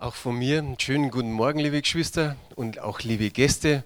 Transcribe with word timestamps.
Auch 0.00 0.14
von 0.14 0.36
mir 0.36 0.58
einen 0.58 0.78
schönen 0.78 1.10
guten 1.10 1.32
Morgen, 1.32 1.58
liebe 1.58 1.82
Geschwister 1.82 2.36
und 2.54 2.78
auch 2.78 3.00
liebe 3.00 3.30
Gäste. 3.30 3.82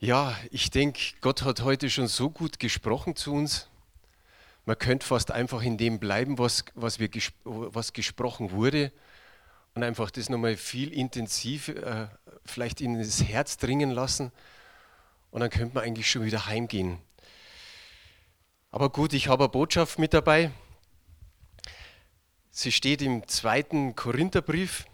Ja, 0.00 0.34
ich 0.50 0.70
denke, 0.70 1.00
Gott 1.20 1.42
hat 1.42 1.60
heute 1.60 1.90
schon 1.90 2.06
so 2.06 2.30
gut 2.30 2.58
gesprochen 2.58 3.14
zu 3.14 3.34
uns. 3.34 3.68
Man 4.64 4.78
könnte 4.78 5.06
fast 5.06 5.32
einfach 5.32 5.60
in 5.60 5.76
dem 5.76 5.98
bleiben, 5.98 6.38
was, 6.38 6.64
was, 6.74 6.98
wir, 6.98 7.10
was 7.44 7.92
gesprochen 7.92 8.52
wurde 8.52 8.90
und 9.74 9.82
einfach 9.82 10.10
das 10.10 10.30
nochmal 10.30 10.56
viel 10.56 10.90
intensiv 10.90 11.68
äh, 11.68 12.06
vielleicht 12.46 12.80
in 12.80 12.98
das 12.98 13.22
Herz 13.22 13.58
dringen 13.58 13.90
lassen. 13.90 14.32
Und 15.30 15.40
dann 15.40 15.50
könnte 15.50 15.74
man 15.74 15.84
eigentlich 15.84 16.10
schon 16.10 16.24
wieder 16.24 16.46
heimgehen. 16.46 16.96
Aber 18.70 18.88
gut, 18.88 19.12
ich 19.12 19.28
habe 19.28 19.44
eine 19.44 19.50
Botschaft 19.50 19.98
mit 19.98 20.14
dabei. 20.14 20.52
Sie 22.56 22.70
steht 22.70 23.02
im 23.02 23.26
zweiten 23.26 23.96
Korintherbrief, 23.96 24.84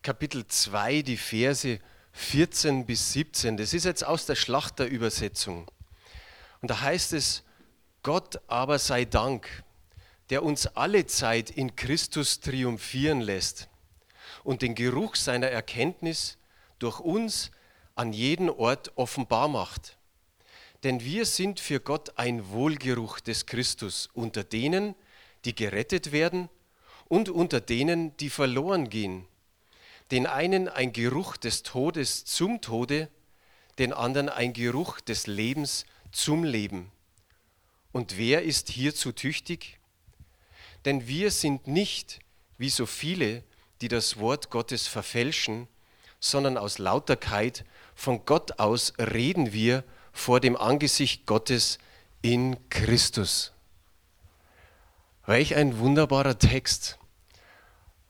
Kapitel 0.00 0.46
2, 0.46 1.02
die 1.02 1.18
Verse 1.18 1.78
14 2.12 2.86
bis 2.86 3.12
17. 3.12 3.58
Das 3.58 3.74
ist 3.74 3.84
jetzt 3.84 4.02
aus 4.02 4.24
der 4.24 4.34
Schlachterübersetzung. 4.34 5.70
Und 6.62 6.70
da 6.70 6.80
heißt 6.80 7.12
es, 7.12 7.42
Gott 8.02 8.40
aber 8.46 8.78
sei 8.78 9.04
Dank, 9.04 9.62
der 10.30 10.42
uns 10.42 10.68
alle 10.68 11.04
Zeit 11.04 11.50
in 11.50 11.76
Christus 11.76 12.40
triumphieren 12.40 13.20
lässt 13.20 13.68
und 14.42 14.62
den 14.62 14.74
Geruch 14.74 15.16
seiner 15.16 15.48
Erkenntnis 15.48 16.38
durch 16.78 16.98
uns 16.98 17.50
an 17.94 18.14
jeden 18.14 18.48
Ort 18.48 18.96
offenbar 18.96 19.48
macht. 19.48 19.98
Denn 20.82 21.02
wir 21.02 21.26
sind 21.26 21.60
für 21.60 21.78
Gott 21.78 22.18
ein 22.18 22.48
Wohlgeruch 22.48 23.20
des 23.20 23.44
Christus 23.44 24.08
unter 24.14 24.44
denen, 24.44 24.94
die 25.44 25.54
gerettet 25.54 26.10
werden 26.10 26.48
und 27.08 27.28
unter 27.28 27.60
denen, 27.60 28.16
die 28.18 28.30
verloren 28.30 28.90
gehen. 28.90 29.26
Den 30.10 30.26
einen 30.26 30.68
ein 30.68 30.92
Geruch 30.92 31.36
des 31.36 31.62
Todes 31.62 32.24
zum 32.24 32.60
Tode, 32.60 33.08
den 33.78 33.92
anderen 33.92 34.28
ein 34.28 34.52
Geruch 34.52 35.00
des 35.00 35.26
Lebens 35.26 35.84
zum 36.12 36.44
Leben. 36.44 36.90
Und 37.92 38.16
wer 38.16 38.42
ist 38.42 38.68
hierzu 38.68 39.12
tüchtig? 39.12 39.78
Denn 40.84 41.08
wir 41.08 41.30
sind 41.30 41.66
nicht 41.66 42.20
wie 42.58 42.70
so 42.70 42.86
viele, 42.86 43.42
die 43.80 43.88
das 43.88 44.18
Wort 44.18 44.50
Gottes 44.50 44.86
verfälschen, 44.86 45.68
sondern 46.20 46.56
aus 46.56 46.78
Lauterkeit 46.78 47.64
von 47.94 48.24
Gott 48.24 48.58
aus 48.58 48.92
reden 48.98 49.52
wir 49.52 49.84
vor 50.12 50.40
dem 50.40 50.56
Angesicht 50.56 51.26
Gottes 51.26 51.78
in 52.22 52.56
Christus. 52.70 53.52
Welch 55.26 55.56
ein 55.56 55.78
wunderbarer 55.80 56.38
Text. 56.38 56.98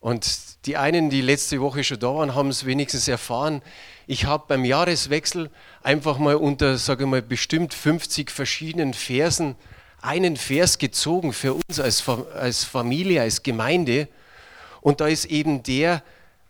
Und 0.01 0.67
die 0.67 0.77
einen, 0.77 1.09
die 1.09 1.23
letzte 1.23 1.61
Woche 1.61 1.83
schon 1.83 1.99
da 1.99 2.15
waren, 2.15 2.35
haben 2.35 2.51
es 2.51 2.67
wenigstens 2.67 3.09
erfahren. 3.09 3.63
Ich 4.07 4.27
habe 4.27 4.45
beim 4.47 4.65
Jahreswechsel 4.65 5.51
einfach 5.83 6.19
mal 6.19 6.37
unter, 6.37 6.77
sage 6.77 7.05
ich 7.05 7.11
mal, 7.11 7.23
bestimmt 7.23 7.73
50 7.73 8.31
verschiedenen 8.31 8.93
Versen 8.93 9.57
einen 10.03 10.37
Vers 10.37 10.77
gezogen 10.77 11.33
für 11.33 11.55
uns 11.55 11.81
als, 11.81 12.07
als 12.09 12.65
Familie, 12.65 13.23
als 13.23 13.43
Gemeinde. 13.43 14.09
Und 14.83 15.01
da 15.01 15.09
ist 15.09 15.25
eben 15.25 15.63
der, 15.63 16.03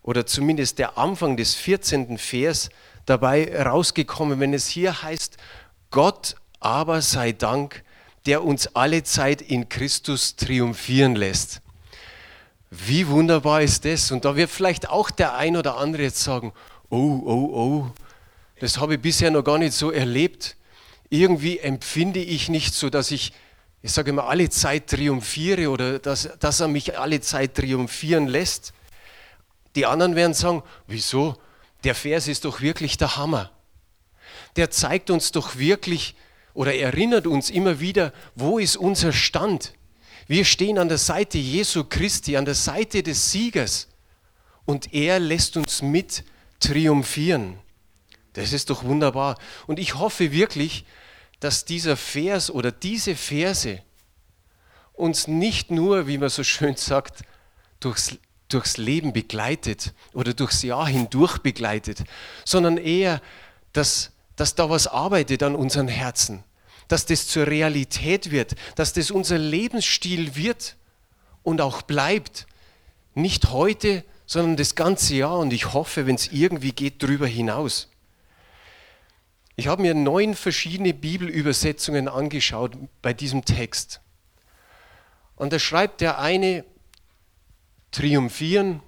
oder 0.03 0.27
zumindest 0.27 0.80
der 0.80 0.98
Anfang 0.98 1.36
des 1.36 1.55
14. 1.55 2.19
Vers 2.19 2.70
dabei 3.06 3.62
rausgekommen, 3.62 4.41
wenn 4.41 4.53
es 4.53 4.67
hier 4.67 5.03
heißt, 5.03 5.36
Gott 5.92 6.34
aber 6.58 7.01
sei 7.03 7.30
Dank, 7.30 7.84
der 8.27 8.44
uns 8.44 8.66
alle 8.74 9.05
Zeit 9.05 9.41
in 9.41 9.69
Christus 9.69 10.36
triumphieren 10.36 11.14
lässt. 11.14 11.60
Wie 12.70 13.06
wunderbar 13.06 13.62
ist 13.62 13.84
das? 13.84 14.10
Und 14.10 14.24
da 14.24 14.34
wird 14.34 14.50
vielleicht 14.50 14.88
auch 14.88 15.10
der 15.10 15.36
ein 15.36 15.56
oder 15.56 15.77
andere 15.77 16.02
jetzt 16.02 16.22
sagen, 16.22 16.52
oh, 16.91 17.22
oh, 17.24 17.50
oh, 17.55 17.91
das 18.58 18.78
habe 18.78 18.94
ich 18.94 19.00
bisher 19.00 19.30
noch 19.30 19.44
gar 19.44 19.58
nicht 19.58 19.74
so 19.74 19.92
erlebt. 19.92 20.56
Irgendwie 21.08 21.58
empfinde 21.58 22.20
ich 22.20 22.48
nicht 22.48 22.74
so, 22.74 22.90
dass 22.90 23.12
ich, 23.12 23.33
ich 23.83 23.92
sage 23.92 24.11
immer, 24.11 24.28
alle 24.28 24.51
Zeit 24.51 24.89
triumphiere 24.89 25.70
oder 25.70 26.01
dass, 26.01 26.28
dass 26.40 26.61
er 26.61 26.68
mich 26.68 26.98
alle 26.98 27.20
Zeit 27.20 27.55
triumphieren 27.55 28.27
lässt. 28.27 28.72
Die 29.77 29.86
anderen 29.86 30.17
werden 30.17 30.34
sagen, 30.34 30.62
wieso? 30.89 31.36
Der 31.84 31.95
Vers 31.95 32.27
ist 32.27 32.45
doch 32.45 32.61
wirklich 32.61 32.96
der 32.96 33.17
Hammer. 33.17 33.52
Der 34.56 34.70
zeigt 34.70 35.11
uns 35.11 35.30
doch 35.30 35.56
wirklich, 35.56 36.17
oder 36.56 36.74
erinnert 36.74 37.27
uns 37.27 37.50
immer 37.50 37.80
wieder, 37.80 38.12
wo 38.34 38.58
ist 38.58 38.77
unser 38.77 39.12
Stand? 39.12 39.74
Wir 40.27 40.44
stehen 40.44 40.78
an 40.78 40.89
der 40.89 40.98
Seite 40.98 41.36
Jesu 41.36 41.84
Christi, 41.84 42.36
an 42.36 42.46
der 42.46 42.55
Seite 42.55 43.02
des 43.02 43.30
Siegers 43.30 43.89
und 44.64 44.95
er 44.95 45.20
lässt 45.20 45.58
uns 45.58 45.83
mit 45.83 46.24
triumphieren. 46.58 47.58
Das 48.33 48.55
ist 48.55 48.70
doch 48.70 48.84
wunderbar. 48.84 49.39
Und 49.66 49.78
ich 49.78 49.96
hoffe 49.96 50.33
wirklich, 50.33 50.86
dass 51.40 51.66
dieser 51.66 51.96
Vers 51.96 52.50
oder 52.50 52.72
diese 52.72 53.16
Verse 53.16 53.83
uns 54.95 55.28
nicht 55.28 55.70
nur, 55.70 56.06
wie 56.06 56.16
man 56.16 56.30
so 56.30 56.42
schön 56.42 56.77
sagt, 56.77 57.20
durchs, 57.80 58.16
durchs 58.48 58.78
Leben 58.78 59.12
begleitet 59.12 59.92
oder 60.14 60.33
durchs 60.33 60.62
Jahr 60.62 60.89
hindurch 60.89 61.39
begleitet, 61.39 62.05
sondern 62.46 62.78
eher, 62.78 63.20
dass 63.74 64.15
dass 64.36 64.55
da 64.55 64.70
was 64.70 64.86
arbeitet 64.86 65.42
an 65.42 65.55
unseren 65.55 65.89
Herzen, 65.89 66.45
dass 66.89 67.07
das 67.07 67.27
zur 67.27 67.47
Realität 67.47 68.30
wird, 68.30 68.55
dass 68.77 68.92
das 68.92 69.11
unser 69.11 69.39
Lebensstil 69.39 70.36
wird 70.36 70.77
und 71.42 71.61
auch 71.61 71.83
bleibt. 71.83 72.46
Nicht 73.14 73.51
heute, 73.51 74.05
sondern 74.27 74.57
das 74.57 74.75
ganze 74.75 75.14
Jahr 75.14 75.39
und 75.39 75.52
ich 75.52 75.73
hoffe, 75.73 76.07
wenn 76.07 76.17
es 76.17 76.29
irgendwie 76.29 76.73
geht, 76.73 77.02
darüber 77.02 77.27
hinaus. 77.27 77.89
Ich 79.57 79.69
habe 79.69 79.83
mir 79.83 79.95
neun 79.95 80.35
verschiedene 80.35 80.92
Bibelübersetzungen 80.92 82.08
angeschaut 82.08 82.77
bei 83.01 83.14
diesem 83.14 83.45
Text. 83.45 84.01
Und 85.35 85.52
da 85.52 85.58
schreibt 85.58 86.02
der 86.02 86.19
eine 86.19 86.64
triumphieren, 87.91 88.83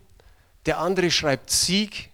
der 0.66 0.78
andere 0.78 1.10
schreibt 1.10 1.50
Sieg, 1.50 2.10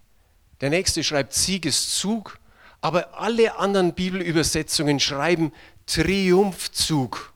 der 0.61 0.69
nächste 0.69 1.03
schreibt 1.03 1.33
Siegeszug 1.33 2.39
aber 2.85 3.19
alle 3.19 3.57
anderen 3.57 3.95
Bibelübersetzungen 3.95 4.99
schreiben 4.99 5.51
Triumphzug. 5.87 7.33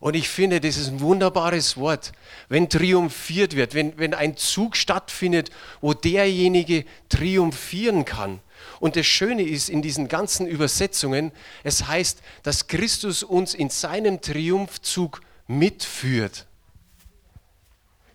Und 0.00 0.14
ich 0.14 0.30
finde, 0.30 0.58
das 0.58 0.78
ist 0.78 0.88
ein 0.88 1.00
wunderbares 1.00 1.76
Wort, 1.76 2.12
wenn 2.48 2.70
triumphiert 2.70 3.56
wird, 3.56 3.74
wenn, 3.74 3.98
wenn 3.98 4.14
ein 4.14 4.38
Zug 4.38 4.78
stattfindet, 4.78 5.50
wo 5.82 5.92
derjenige 5.92 6.86
triumphieren 7.10 8.06
kann. 8.06 8.40
Und 8.80 8.96
das 8.96 9.04
Schöne 9.04 9.42
ist 9.42 9.68
in 9.68 9.82
diesen 9.82 10.08
ganzen 10.08 10.46
Übersetzungen, 10.46 11.32
es 11.62 11.86
heißt, 11.86 12.22
dass 12.42 12.66
Christus 12.66 13.22
uns 13.22 13.52
in 13.52 13.68
seinem 13.68 14.22
Triumphzug 14.22 15.20
mitführt. 15.46 16.46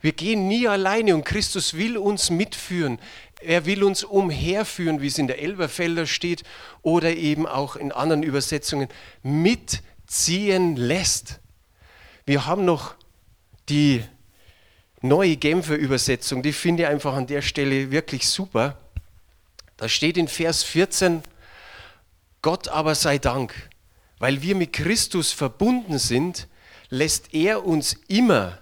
Wir 0.01 0.13
gehen 0.13 0.47
nie 0.47 0.67
alleine 0.67 1.13
und 1.13 1.25
Christus 1.25 1.73
will 1.73 1.97
uns 1.97 2.29
mitführen. 2.29 2.99
Er 3.41 3.65
will 3.65 3.83
uns 3.83 4.03
umherführen, 4.03 5.01
wie 5.01 5.07
es 5.07 5.17
in 5.17 5.27
der 5.27 5.41
Elberfelder 5.41 6.05
steht 6.05 6.43
oder 6.81 7.15
eben 7.15 7.47
auch 7.47 7.75
in 7.75 7.91
anderen 7.91 8.23
Übersetzungen, 8.23 8.89
mitziehen 9.23 10.75
lässt. 10.75 11.39
Wir 12.25 12.45
haben 12.45 12.65
noch 12.65 12.95
die 13.69 14.03
neue 15.01 15.37
Genfer 15.37 15.75
Übersetzung, 15.75 16.43
die 16.43 16.51
finde 16.51 16.83
ich 16.83 16.89
einfach 16.89 17.13
an 17.13 17.27
der 17.27 17.41
Stelle 17.41 17.91
wirklich 17.91 18.27
super. 18.27 18.77
Da 19.77 19.87
steht 19.87 20.17
in 20.17 20.27
Vers 20.27 20.63
14, 20.63 21.23
Gott 22.41 22.67
aber 22.67 22.95
sei 22.95 23.17
Dank, 23.17 23.69
weil 24.17 24.41
wir 24.41 24.55
mit 24.55 24.73
Christus 24.73 25.31
verbunden 25.31 25.97
sind, 25.97 26.49
lässt 26.89 27.33
er 27.33 27.65
uns 27.65 27.95
immer 28.09 28.59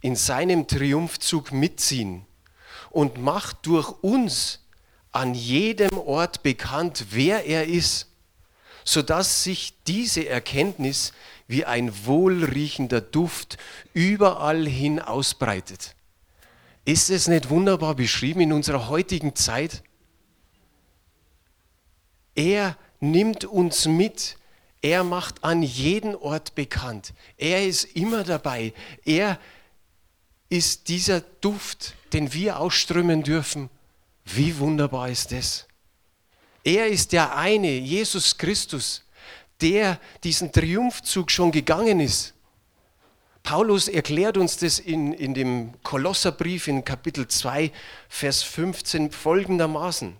in 0.00 0.16
seinem 0.16 0.66
Triumphzug 0.66 1.52
mitziehen 1.52 2.24
und 2.96 3.18
macht 3.18 3.66
durch 3.66 3.92
uns 4.00 4.60
an 5.12 5.34
jedem 5.34 5.98
Ort 5.98 6.42
bekannt, 6.42 7.08
wer 7.10 7.44
er 7.44 7.66
ist, 7.66 8.06
sodass 8.84 9.44
sich 9.44 9.74
diese 9.86 10.26
Erkenntnis 10.26 11.12
wie 11.46 11.66
ein 11.66 12.06
wohlriechender 12.06 13.02
Duft 13.02 13.58
überall 13.92 14.66
hin 14.66 14.98
ausbreitet. 14.98 15.94
Ist 16.86 17.10
es 17.10 17.28
nicht 17.28 17.50
wunderbar 17.50 17.96
beschrieben 17.96 18.40
in 18.40 18.54
unserer 18.54 18.88
heutigen 18.88 19.36
Zeit? 19.36 19.82
Er 22.34 22.78
nimmt 23.00 23.44
uns 23.44 23.84
mit. 23.84 24.38
Er 24.80 25.04
macht 25.04 25.44
an 25.44 25.62
jeden 25.62 26.14
Ort 26.14 26.54
bekannt. 26.54 27.12
Er 27.36 27.66
ist 27.66 27.84
immer 27.94 28.24
dabei. 28.24 28.72
Er 29.04 29.38
ist 30.48 30.88
dieser 30.88 31.20
Duft, 31.20 31.94
den 32.12 32.32
wir 32.32 32.60
ausströmen 32.60 33.22
dürfen. 33.22 33.68
Wie 34.24 34.58
wunderbar 34.58 35.08
ist 35.08 35.32
das? 35.32 35.66
Er 36.64 36.88
ist 36.88 37.12
der 37.12 37.36
eine, 37.36 37.70
Jesus 37.70 38.38
Christus, 38.38 39.04
der 39.60 40.00
diesen 40.24 40.52
Triumphzug 40.52 41.30
schon 41.30 41.52
gegangen 41.52 42.00
ist. 42.00 42.34
Paulus 43.42 43.86
erklärt 43.86 44.36
uns 44.36 44.56
das 44.56 44.80
in, 44.80 45.12
in 45.12 45.32
dem 45.32 45.80
Kolosserbrief 45.84 46.66
in 46.66 46.84
Kapitel 46.84 47.28
2, 47.28 47.70
Vers 48.08 48.42
15 48.42 49.12
folgendermaßen. 49.12 50.16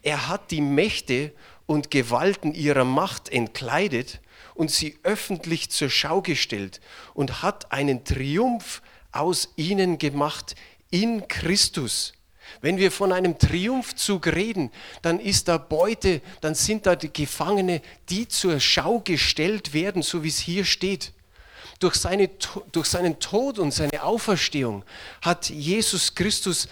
Er 0.00 0.28
hat 0.28 0.50
die 0.50 0.62
Mächte 0.62 1.32
und 1.66 1.90
Gewalten 1.90 2.54
ihrer 2.54 2.84
Macht 2.84 3.28
entkleidet 3.28 4.20
und 4.54 4.70
sie 4.70 4.98
öffentlich 5.02 5.70
zur 5.70 5.90
Schau 5.90 6.22
gestellt 6.22 6.80
und 7.12 7.42
hat 7.42 7.70
einen 7.70 8.04
Triumph 8.04 8.80
aus 9.12 9.50
ihnen 9.56 9.98
gemacht 9.98 10.54
in 10.90 11.28
Christus. 11.28 12.12
Wenn 12.60 12.76
wir 12.76 12.90
von 12.90 13.12
einem 13.12 13.38
Triumphzug 13.38 14.26
reden, 14.26 14.70
dann 15.00 15.20
ist 15.20 15.48
da 15.48 15.58
Beute, 15.58 16.20
dann 16.40 16.54
sind 16.54 16.86
da 16.86 16.96
die 16.96 17.12
Gefangene, 17.12 17.80
die 18.08 18.28
zur 18.28 18.60
Schau 18.60 19.00
gestellt 19.00 19.72
werden, 19.72 20.02
so 20.02 20.22
wie 20.22 20.28
es 20.28 20.38
hier 20.38 20.64
steht 20.64 21.12
durch, 21.82 21.96
seine, 21.96 22.28
durch 22.70 22.86
seinen 22.86 23.18
Tod 23.18 23.58
und 23.58 23.72
seine 23.72 24.02
Auferstehung 24.02 24.84
hat 25.20 25.50
Jesus 25.50 26.14
Christus 26.14 26.68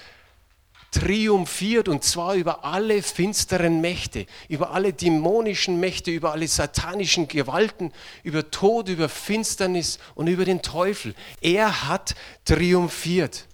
triumphiert 0.90 1.88
und 1.88 2.02
zwar 2.04 2.34
über 2.34 2.64
alle 2.64 3.02
finsteren 3.02 3.81
Mächte, 3.81 4.26
über 4.48 4.72
alle 4.72 4.92
dämonischen 4.92 5.78
Mächte, 5.78 6.10
über 6.10 6.32
alle 6.32 6.48
satanischen 6.48 7.28
Gewalten, 7.28 7.92
über 8.22 8.50
Tod, 8.50 8.88
über 8.88 9.08
Finsternis 9.08 9.98
und 10.14 10.26
über 10.26 10.44
den 10.44 10.62
Teufel. 10.62 11.14
Er 11.40 11.88
hat 11.88 12.14
triumphiert 12.44 13.46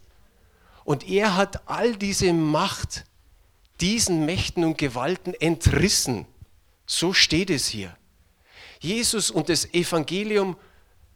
und 0.85 1.09
er 1.09 1.37
hat 1.37 1.69
all 1.69 1.97
diese 1.97 2.33
Macht 2.33 3.05
diesen 3.81 4.25
Mächten 4.25 4.65
und 4.65 4.79
Gewalten 4.79 5.35
entrissen. 5.35 6.27
So 6.87 7.13
steht 7.13 7.51
es 7.51 7.67
hier. 7.67 7.95
Jesus 8.81 9.31
und 9.31 9.49
das 9.49 9.73
Evangelium 9.75 10.57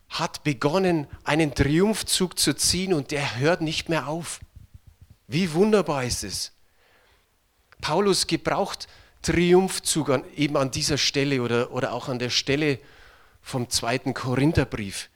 hat 0.08 0.43
begonnen, 0.43 1.06
einen 1.25 1.55
Triumphzug 1.55 2.38
zu 2.38 2.55
ziehen 2.55 2.93
und 2.93 3.12
der 3.12 3.38
hört 3.38 3.61
nicht 3.61 3.88
mehr 3.88 4.08
auf. 4.08 4.40
Wie 5.31 5.53
wunderbar 5.53 6.03
ist 6.03 6.25
es. 6.25 6.50
Paulus 7.81 8.27
gebraucht 8.27 8.88
Triumphzug 9.23 10.11
an, 10.11 10.25
eben 10.37 10.56
an 10.56 10.73
dieser 10.73 10.99
Stelle 10.99 11.41
oder, 11.43 11.71
oder 11.71 11.93
auch 11.93 12.09
an 12.09 12.19
der 12.19 12.31
Stelle 12.31 12.81
vom 13.41 13.71
zweiten 13.71 14.12
Korintherbrief. 14.12 15.09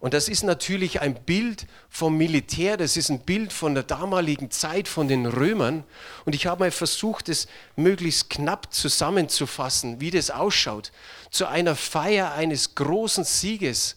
Und 0.00 0.14
das 0.14 0.28
ist 0.28 0.42
natürlich 0.42 1.00
ein 1.00 1.14
Bild 1.14 1.68
vom 1.88 2.18
Militär, 2.18 2.76
das 2.76 2.96
ist 2.96 3.08
ein 3.08 3.20
Bild 3.20 3.52
von 3.52 3.74
der 3.74 3.84
damaligen 3.84 4.50
Zeit, 4.50 4.88
von 4.88 5.06
den 5.06 5.26
Römern. 5.26 5.84
Und 6.24 6.34
ich 6.34 6.48
habe 6.48 6.64
mal 6.64 6.72
versucht, 6.72 7.28
es 7.28 7.46
möglichst 7.76 8.28
knapp 8.30 8.74
zusammenzufassen, 8.74 10.00
wie 10.00 10.10
das 10.10 10.32
ausschaut. 10.32 10.90
Zu 11.30 11.46
einer 11.46 11.76
Feier 11.76 12.32
eines 12.32 12.74
großen 12.74 13.22
Sieges 13.22 13.94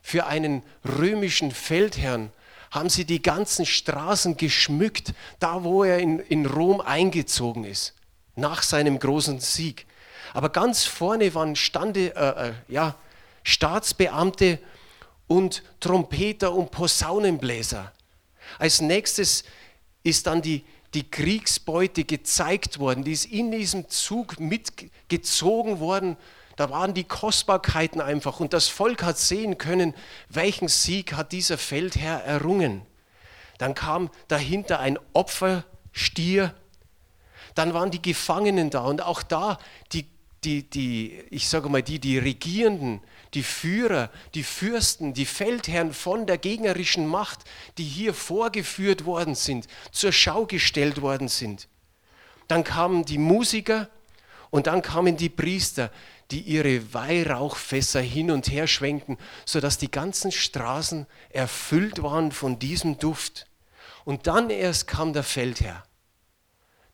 für 0.00 0.26
einen 0.26 0.62
römischen 0.84 1.50
Feldherrn 1.50 2.30
haben 2.72 2.88
sie 2.88 3.04
die 3.04 3.22
ganzen 3.22 3.66
Straßen 3.66 4.36
geschmückt, 4.36 5.12
da 5.38 5.62
wo 5.62 5.84
er 5.84 5.98
in, 5.98 6.18
in 6.18 6.46
Rom 6.46 6.80
eingezogen 6.80 7.64
ist, 7.64 7.94
nach 8.34 8.62
seinem 8.62 8.98
großen 8.98 9.38
Sieg. 9.40 9.86
Aber 10.32 10.48
ganz 10.48 10.84
vorne 10.84 11.34
waren 11.34 11.54
Stande, 11.54 12.16
äh, 12.16 12.48
äh, 12.48 12.52
ja, 12.68 12.96
Staatsbeamte 13.44 14.58
und 15.26 15.62
Trompeter 15.80 16.52
und 16.52 16.70
Posaunenbläser. 16.70 17.92
Als 18.58 18.80
nächstes 18.80 19.44
ist 20.02 20.26
dann 20.26 20.40
die, 20.40 20.64
die 20.94 21.08
Kriegsbeute 21.10 22.04
gezeigt 22.04 22.78
worden, 22.78 23.04
die 23.04 23.12
ist 23.12 23.26
in 23.26 23.50
diesem 23.50 23.88
Zug 23.90 24.40
mitgezogen 24.40 25.78
worden 25.78 26.16
da 26.56 26.70
waren 26.70 26.94
die 26.94 27.04
Kostbarkeiten 27.04 28.00
einfach 28.00 28.40
und 28.40 28.52
das 28.52 28.68
Volk 28.68 29.02
hat 29.02 29.18
sehen 29.18 29.58
können, 29.58 29.94
welchen 30.28 30.68
Sieg 30.68 31.14
hat 31.14 31.32
dieser 31.32 31.58
Feldherr 31.58 32.24
errungen. 32.24 32.82
Dann 33.58 33.74
kam 33.74 34.10
dahinter 34.28 34.80
ein 34.80 34.98
Opferstier, 35.12 36.54
dann 37.54 37.74
waren 37.74 37.90
die 37.90 38.02
Gefangenen 38.02 38.70
da 38.70 38.80
und 38.80 39.02
auch 39.02 39.22
da 39.22 39.58
die, 39.92 40.06
die, 40.44 40.68
die 40.68 41.24
ich 41.30 41.48
sage 41.48 41.68
mal, 41.68 41.82
die, 41.82 41.98
die 41.98 42.18
Regierenden, 42.18 43.00
die 43.34 43.42
Führer, 43.42 44.10
die 44.34 44.42
Fürsten, 44.42 45.14
die 45.14 45.26
Feldherren 45.26 45.92
von 45.92 46.26
der 46.26 46.38
gegnerischen 46.38 47.06
Macht, 47.06 47.40
die 47.78 47.84
hier 47.84 48.14
vorgeführt 48.14 49.04
worden 49.04 49.34
sind, 49.34 49.66
zur 49.90 50.12
Schau 50.12 50.46
gestellt 50.46 51.00
worden 51.00 51.28
sind. 51.28 51.68
Dann 52.48 52.64
kamen 52.64 53.04
die 53.04 53.18
Musiker 53.18 53.88
und 54.50 54.66
dann 54.66 54.82
kamen 54.82 55.16
die 55.16 55.30
Priester, 55.30 55.90
die 56.32 56.40
ihre 56.40 56.94
Weihrauchfässer 56.94 58.00
hin 58.00 58.30
und 58.30 58.50
her 58.50 58.66
schwenken, 58.66 59.18
sodass 59.44 59.78
die 59.78 59.90
ganzen 59.90 60.32
Straßen 60.32 61.06
erfüllt 61.28 62.02
waren 62.02 62.32
von 62.32 62.58
diesem 62.58 62.98
Duft. 62.98 63.46
Und 64.04 64.26
dann 64.26 64.50
erst 64.50 64.88
kam 64.88 65.12
der 65.12 65.22
Feldherr. 65.22 65.84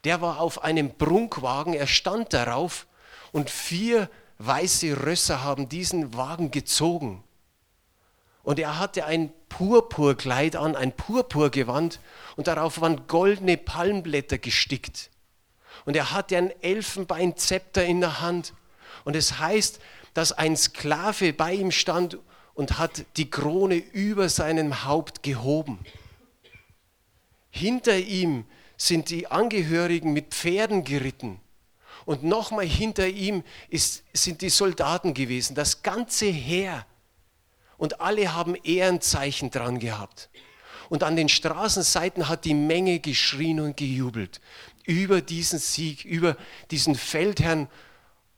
Der 0.05 0.21
war 0.21 0.41
auf 0.41 0.63
einem 0.63 0.93
Prunkwagen, 0.93 1.73
er 1.73 1.87
stand 1.87 2.33
darauf 2.33 2.87
und 3.33 3.49
vier 3.49 4.11
weiße 4.39 5.05
Rösser 5.05 5.43
haben 5.43 5.69
diesen 5.69 6.15
Wagen 6.15 6.51
gezogen. 6.51 7.25
Und 8.43 8.59
er 8.59 8.79
hatte 8.79 9.05
ein 9.05 9.33
Purpurkleid 9.49 10.57
an, 10.57 10.75
ein 10.75 10.93
Purpurgewand 10.93 12.01
und 12.37 12.47
darauf 12.47 12.81
waren 12.81 13.07
goldene 13.07 13.57
Palmblätter 13.57 14.39
gestickt. 14.39 15.11
Und 15.85 15.97
er 15.97 16.13
hatte 16.13 16.37
ein 16.37 16.51
Elfenbeinzepter 16.63 17.85
in 17.85 18.01
der 18.01 18.21
Hand 18.21 18.53
und 19.05 19.17
es 19.17 19.39
heißt, 19.39 19.81
dass 20.15 20.33
ein 20.33 20.57
Sklave 20.57 21.33
bei 21.33 21.55
ihm 21.55 21.71
stand 21.71 22.19
und 22.55 22.79
hat 22.79 23.05
die 23.17 23.31
Krone 23.31 23.77
über 23.77 24.29
seinem 24.29 24.85
Haupt 24.85 25.23
gehoben. 25.23 25.79
Hinter 27.51 27.97
ihm 27.97 28.45
sind 28.77 29.11
die 29.11 29.27
Angehörigen 29.29 30.13
mit 30.13 30.35
Pferden 30.35 30.85
geritten. 30.85 31.41
Und 32.05 32.23
nochmal 32.23 32.67
hinter 32.67 33.07
ihm 33.07 33.45
ist, 33.69 34.03
sind 34.13 34.41
die 34.41 34.49
Soldaten 34.49 35.15
gewesen, 35.15 35.55
das 35.55 35.83
ganze 35.83 36.27
Heer. 36.27 36.87
Und 37.77 38.01
alle 38.01 38.35
haben 38.35 38.55
Ehrenzeichen 38.55 39.51
dran 39.51 39.79
gehabt. 39.79 40.31
Und 40.89 41.03
an 41.03 41.17
den 41.17 41.29
Straßenseiten 41.29 42.29
hat 42.29 42.45
die 42.45 42.55
Menge 42.55 42.99
geschrien 42.99 43.61
und 43.61 43.77
gejubelt 43.77 44.41
über 44.85 45.21
diesen 45.21 45.59
Sieg, 45.59 46.05
über 46.05 46.37
diesen 46.71 46.95
Feldherrn 46.95 47.69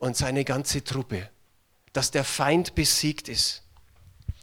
und 0.00 0.17
seine 0.17 0.44
ganze 0.44 0.82
Truppe, 0.82 1.29
dass 1.93 2.11
der 2.11 2.25
Feind 2.25 2.75
besiegt 2.75 3.29
ist. 3.29 3.62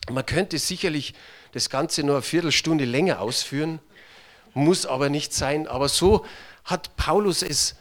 Man 0.09 0.25
könnte 0.25 0.57
sicherlich 0.59 1.13
das 1.51 1.69
Ganze 1.69 2.03
nur 2.03 2.15
eine 2.15 2.21
Viertelstunde 2.21 2.85
länger 2.85 3.19
ausführen, 3.19 3.79
muss 4.53 4.85
aber 4.85 5.09
nicht 5.09 5.33
sein. 5.33 5.67
Aber 5.67 5.89
so 5.89 6.25
hat 6.63 6.95
Paulus 6.95 7.41
es 7.41 7.75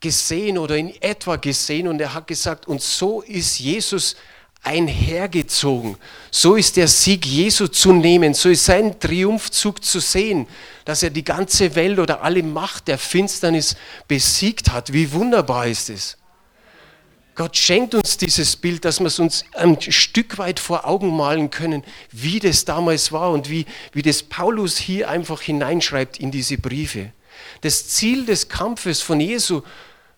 gesehen 0.00 0.58
oder 0.58 0.76
in 0.76 1.00
etwa 1.00 1.36
gesehen 1.36 1.88
und 1.88 2.00
er 2.00 2.12
hat 2.12 2.26
gesagt, 2.26 2.66
und 2.66 2.82
so 2.82 3.22
ist 3.22 3.58
Jesus 3.60 4.16
einhergezogen. 4.64 5.96
So 6.30 6.56
ist 6.56 6.76
der 6.76 6.88
Sieg 6.88 7.24
Jesu 7.24 7.68
zu 7.68 7.92
nehmen, 7.92 8.34
so 8.34 8.48
ist 8.48 8.64
sein 8.64 8.98
Triumphzug 8.98 9.84
zu 9.84 10.00
sehen, 10.00 10.48
dass 10.84 11.04
er 11.04 11.10
die 11.10 11.24
ganze 11.24 11.74
Welt 11.76 12.00
oder 12.00 12.22
alle 12.22 12.42
Macht 12.42 12.88
der 12.88 12.98
Finsternis 12.98 13.76
besiegt 14.08 14.72
hat. 14.72 14.92
Wie 14.92 15.12
wunderbar 15.12 15.68
ist 15.68 15.88
es. 15.88 16.16
Gott 17.34 17.56
schenkt 17.56 17.94
uns 17.94 18.18
dieses 18.18 18.56
Bild, 18.56 18.84
dass 18.84 19.00
wir 19.00 19.06
es 19.06 19.18
uns 19.18 19.44
ein 19.54 19.80
Stück 19.80 20.36
weit 20.36 20.60
vor 20.60 20.86
Augen 20.86 21.16
malen 21.16 21.50
können, 21.50 21.82
wie 22.10 22.40
das 22.40 22.66
damals 22.66 23.10
war 23.10 23.30
und 23.30 23.48
wie, 23.48 23.64
wie 23.92 24.02
das 24.02 24.22
Paulus 24.22 24.76
hier 24.76 25.08
einfach 25.08 25.40
hineinschreibt 25.40 26.20
in 26.20 26.30
diese 26.30 26.58
Briefe. 26.58 27.12
Das 27.62 27.88
Ziel 27.88 28.26
des 28.26 28.48
Kampfes 28.48 29.00
von 29.00 29.18
Jesu 29.18 29.62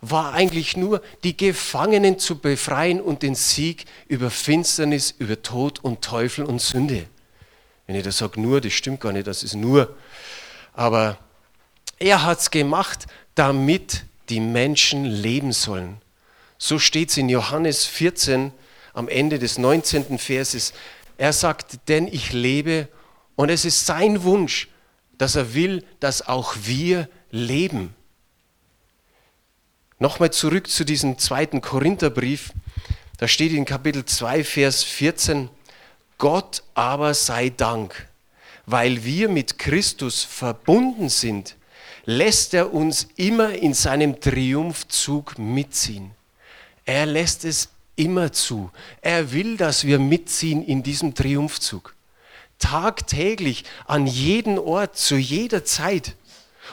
war 0.00 0.34
eigentlich 0.34 0.76
nur, 0.76 1.02
die 1.22 1.36
Gefangenen 1.36 2.18
zu 2.18 2.38
befreien 2.38 3.00
und 3.00 3.22
den 3.22 3.36
Sieg 3.36 3.84
über 4.08 4.30
Finsternis, 4.30 5.14
über 5.16 5.40
Tod 5.40 5.82
und 5.82 6.02
Teufel 6.02 6.44
und 6.44 6.60
Sünde. 6.60 7.06
Wenn 7.86 7.96
ich 7.96 8.02
das 8.02 8.18
sage 8.18 8.40
nur, 8.40 8.60
das 8.60 8.72
stimmt 8.72 9.00
gar 9.00 9.12
nicht, 9.12 9.26
das 9.26 9.42
ist 9.42 9.54
nur. 9.54 9.94
Aber 10.72 11.18
er 11.98 12.24
hat 12.24 12.40
es 12.40 12.50
gemacht, 12.50 13.06
damit 13.34 14.04
die 14.28 14.40
Menschen 14.40 15.04
leben 15.04 15.52
sollen. 15.52 16.00
So 16.58 16.78
steht 16.78 17.10
es 17.10 17.16
in 17.16 17.28
Johannes 17.28 17.84
14 17.86 18.52
am 18.92 19.08
Ende 19.08 19.38
des 19.38 19.58
19. 19.58 20.18
Verses. 20.18 20.72
Er 21.18 21.32
sagt, 21.32 21.88
denn 21.88 22.06
ich 22.06 22.32
lebe 22.32 22.88
und 23.36 23.50
es 23.50 23.64
ist 23.64 23.86
sein 23.86 24.22
Wunsch, 24.22 24.68
dass 25.18 25.36
er 25.36 25.54
will, 25.54 25.84
dass 26.00 26.26
auch 26.26 26.54
wir 26.62 27.08
leben. 27.30 27.94
Nochmal 29.98 30.32
zurück 30.32 30.68
zu 30.68 30.84
diesem 30.84 31.18
zweiten 31.18 31.60
Korintherbrief. 31.60 32.52
Da 33.18 33.28
steht 33.28 33.52
in 33.52 33.64
Kapitel 33.64 34.04
2, 34.04 34.42
Vers 34.42 34.82
14, 34.82 35.48
Gott 36.18 36.62
aber 36.74 37.14
sei 37.14 37.50
Dank, 37.50 38.08
weil 38.66 39.04
wir 39.04 39.28
mit 39.28 39.58
Christus 39.58 40.24
verbunden 40.24 41.08
sind, 41.08 41.56
lässt 42.04 42.54
er 42.54 42.74
uns 42.74 43.08
immer 43.16 43.50
in 43.50 43.72
seinem 43.72 44.20
Triumphzug 44.20 45.38
mitziehen. 45.38 46.13
Er 46.84 47.06
lässt 47.06 47.44
es 47.44 47.68
immer 47.96 48.32
zu. 48.32 48.70
Er 49.00 49.32
will, 49.32 49.56
dass 49.56 49.84
wir 49.84 49.98
mitziehen 49.98 50.64
in 50.64 50.82
diesem 50.82 51.14
Triumphzug. 51.14 51.94
Tagtäglich, 52.58 53.64
an 53.86 54.06
jeden 54.06 54.58
Ort, 54.58 54.96
zu 54.96 55.16
jeder 55.16 55.64
Zeit. 55.64 56.16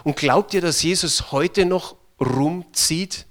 Und 0.03 0.15
glaubt 0.15 0.53
ihr, 0.53 0.61
dass 0.61 0.83
Jesus 0.83 1.31
heute 1.31 1.65
noch 1.65 1.95
rumzieht? 2.19 3.25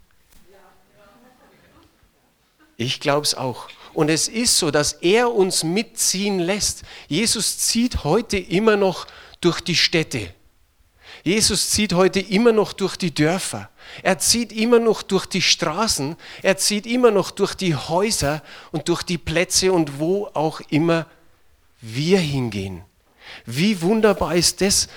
Ich 2.77 3.01
glaube 3.01 3.27
es 3.27 3.35
auch. 3.35 3.69
Und 3.93 4.09
es 4.09 4.29
ist 4.29 4.57
so, 4.57 4.71
dass 4.71 4.95
er 4.95 5.33
uns 5.33 5.65
mitziehen 5.65 6.39
lässt. 6.39 6.83
Jesus 7.09 7.59
zieht 7.59 8.05
heute 8.05 8.39
immer 8.39 8.77
noch 8.77 9.07
durch 9.41 9.61
die 9.61 9.77
Städte. 9.77 10.33
Jesus 11.23 11.71
zieht 11.71 11.93
heute 11.93 12.21
immer 12.21 12.53
noch 12.53 12.73
durch 12.73 12.97
die 12.97 13.13
Dörfer. 13.13 13.69
Er 14.03 14.19
zieht 14.19 14.53
immer 14.53 14.79
noch 14.79 15.03
durch 15.03 15.27
die 15.27 15.43
Straßen. 15.43 16.17
Er 16.43 16.57
zieht 16.57 16.87
immer 16.87 17.11
noch 17.11 17.31
durch 17.31 17.55
die 17.55 17.75
Häuser 17.75 18.43
und 18.73 18.89
durch 18.89 19.03
die 19.03 19.19
Plätze 19.19 19.73
und 19.73 19.99
wo 19.99 20.29
auch 20.35 20.61
immer 20.71 21.07
wir 21.81 22.19
hingehen. 22.19 22.83
Wie 23.47 23.81
wunderbar 23.83 24.35
ist 24.35 24.61
das? 24.61 24.89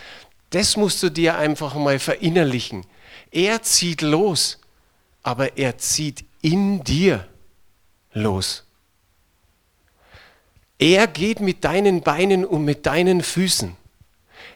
Das 0.49 0.77
musst 0.77 1.01
du 1.01 1.09
dir 1.09 1.37
einfach 1.37 1.75
mal 1.75 1.99
verinnerlichen. 1.99 2.85
Er 3.31 3.61
zieht 3.63 4.01
los, 4.01 4.59
aber 5.23 5.57
er 5.57 5.77
zieht 5.77 6.25
in 6.41 6.83
dir 6.83 7.27
los. 8.13 8.63
Er 10.77 11.07
geht 11.07 11.39
mit 11.39 11.63
deinen 11.63 12.01
Beinen 12.01 12.45
und 12.45 12.65
mit 12.65 12.85
deinen 12.85 13.23
Füßen. 13.23 13.75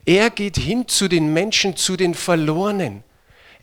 Er 0.06 0.30
geht 0.30 0.58
hin 0.58 0.88
zu 0.88 1.08
den 1.08 1.34
Menschen, 1.34 1.76
zu 1.76 1.98
den 1.98 2.14
Verlorenen. 2.14 3.04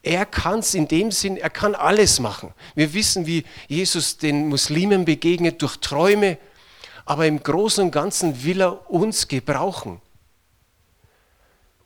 Er 0.04 0.26
kann 0.26 0.58
es 0.58 0.74
in 0.74 0.86
dem 0.86 1.10
Sinn, 1.10 1.38
er 1.38 1.48
kann 1.48 1.74
alles 1.74 2.20
machen. 2.20 2.52
Wir 2.74 2.92
wissen, 2.92 3.26
wie 3.26 3.42
Jesus 3.68 4.18
den 4.18 4.48
Muslimen 4.48 5.06
begegnet 5.06 5.62
durch 5.62 5.78
Träume, 5.78 6.36
aber 7.06 7.26
im 7.26 7.42
Großen 7.42 7.84
und 7.84 7.90
Ganzen 7.90 8.44
will 8.44 8.60
er 8.60 8.90
uns 8.90 9.28
gebrauchen. 9.28 10.02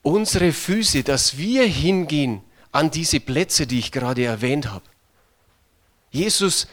Unsere 0.02 0.52
Füße, 0.52 1.04
dass 1.04 1.38
wir 1.38 1.64
hingehen 1.64 2.42
an 2.72 2.90
diese 2.90 3.20
Plätze, 3.20 3.68
die 3.68 3.78
ich 3.78 3.92
gerade 3.92 4.24
erwähnt 4.24 4.68
habe. 4.68 4.84
Jesus 6.10 6.66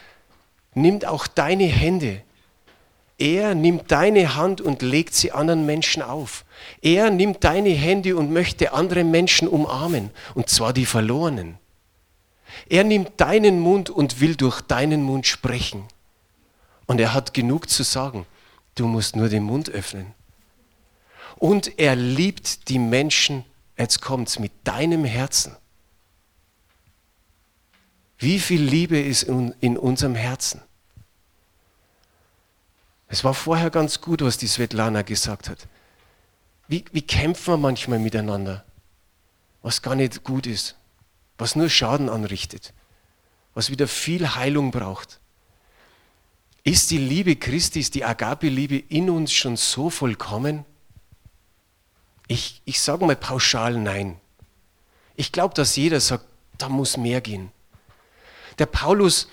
nimmt 0.73 1.05
auch 1.05 1.27
deine 1.27 1.65
Hände. 1.65 2.23
Er 3.17 3.55
nimmt 3.55 3.91
deine 3.91 4.35
Hand 4.35 4.59
und 4.59 4.81
legt 4.81 5.13
sie 5.13 5.31
anderen 5.31 5.65
Menschen 5.65 6.01
auf. 6.01 6.43
Er 6.81 7.09
nimmt 7.09 7.43
deine 7.43 7.69
Hände 7.69 8.17
und 8.17 8.31
möchte 8.31 8.73
andere 8.73 9.03
Menschen 9.03 9.47
umarmen, 9.47 10.11
und 10.33 10.49
zwar 10.49 10.73
die 10.73 10.85
Verlorenen. 10.85 11.57
Er 12.69 12.83
nimmt 12.83 13.11
deinen 13.17 13.59
Mund 13.59 13.89
und 13.89 14.19
will 14.19 14.35
durch 14.35 14.61
deinen 14.61 15.03
Mund 15.03 15.27
sprechen. 15.27 15.83
Und 16.87 16.99
er 16.99 17.13
hat 17.13 17.33
genug 17.33 17.69
zu 17.69 17.83
sagen. 17.83 18.25
Du 18.75 18.87
musst 18.87 19.15
nur 19.15 19.29
den 19.29 19.43
Mund 19.43 19.69
öffnen. 19.69 20.13
Und 21.37 21.79
er 21.79 21.95
liebt 21.95 22.69
die 22.69 22.79
Menschen, 22.79 23.45
jetzt 23.77 24.01
kommt's, 24.01 24.39
mit 24.39 24.51
deinem 24.63 25.05
Herzen. 25.05 25.55
Wie 28.17 28.39
viel 28.39 28.61
Liebe 28.61 28.99
ist 28.99 29.23
in 29.23 29.77
unserem 29.77 30.15
Herzen? 30.15 30.61
Es 33.07 33.23
war 33.23 33.33
vorher 33.33 33.69
ganz 33.69 34.01
gut, 34.01 34.21
was 34.21 34.37
die 34.37 34.47
Svetlana 34.47 35.03
gesagt 35.03 35.49
hat. 35.49 35.67
Wie, 36.67 36.85
wie 36.91 37.01
kämpfen 37.01 37.53
wir 37.53 37.57
manchmal 37.57 37.99
miteinander, 37.99 38.65
was 39.61 39.81
gar 39.81 39.95
nicht 39.95 40.23
gut 40.23 40.47
ist, 40.47 40.75
was 41.37 41.55
nur 41.55 41.69
Schaden 41.69 42.09
anrichtet, 42.09 42.73
was 43.53 43.69
wieder 43.69 43.87
viel 43.87 44.35
Heilung 44.35 44.71
braucht. 44.71 45.19
Ist 46.63 46.89
die 46.89 46.97
Liebe 46.97 47.35
Christi, 47.35 47.79
ist 47.79 47.93
die 47.93 48.03
Agape-Liebe 48.03 48.77
in 48.77 49.11
uns 49.11 49.31
schon 49.31 49.55
so 49.55 49.91
vollkommen? 49.91 50.65
Ich, 52.27 52.61
ich 52.65 52.81
sage 52.81 53.05
mal 53.05 53.15
pauschal 53.15 53.77
nein. 53.77 54.19
Ich 55.15 55.31
glaube, 55.31 55.53
dass 55.53 55.75
jeder 55.75 55.99
sagt, 55.99 56.25
da 56.57 56.69
muss 56.69 56.97
mehr 56.97 57.21
gehen. 57.21 57.51
Der 58.57 58.65
Paulus 58.65 59.27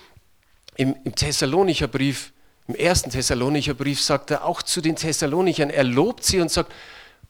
im, 0.76 0.94
im 1.04 1.14
Thessalonicher 1.14 1.88
Brief, 1.88 2.32
im 2.68 2.74
ersten 2.74 3.10
Thessalonicher 3.10 3.74
Brief 3.74 4.00
sagt 4.00 4.30
er 4.30 4.44
auch 4.44 4.62
zu 4.62 4.80
den 4.80 4.96
Thessalonichern, 4.96 5.70
er 5.70 5.84
lobt 5.84 6.24
sie 6.24 6.40
und 6.40 6.50
sagt, 6.50 6.72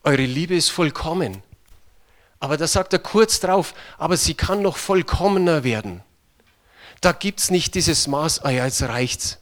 eure 0.04 0.24
Liebe 0.24 0.54
ist 0.54 0.70
vollkommen. 0.70 1.42
Aber 2.40 2.56
da 2.56 2.66
sagt 2.66 2.92
er 2.92 2.98
kurz 2.98 3.40
drauf, 3.40 3.72
aber 3.98 4.16
sie 4.16 4.34
kann 4.34 4.62
noch 4.62 4.76
vollkommener 4.76 5.64
werden. 5.64 6.02
Da 7.00 7.12
gibt 7.12 7.40
es 7.40 7.50
nicht 7.50 7.74
dieses 7.74 8.06
Maß, 8.06 8.44
ah 8.44 8.50
ja, 8.50 8.64
jetzt 8.64 8.82
reicht's. 8.82 9.38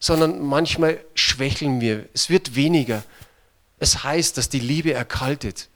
Sondern 0.00 0.40
manchmal 0.40 1.04
schwächeln 1.14 1.80
wir. 1.80 2.08
Es 2.14 2.30
wird 2.30 2.54
weniger. 2.54 3.02
Es 3.78 4.04
heißt, 4.04 4.36
dass 4.36 4.48
die 4.48 4.60
Liebe 4.60 4.92
erkaltet. 4.92 5.68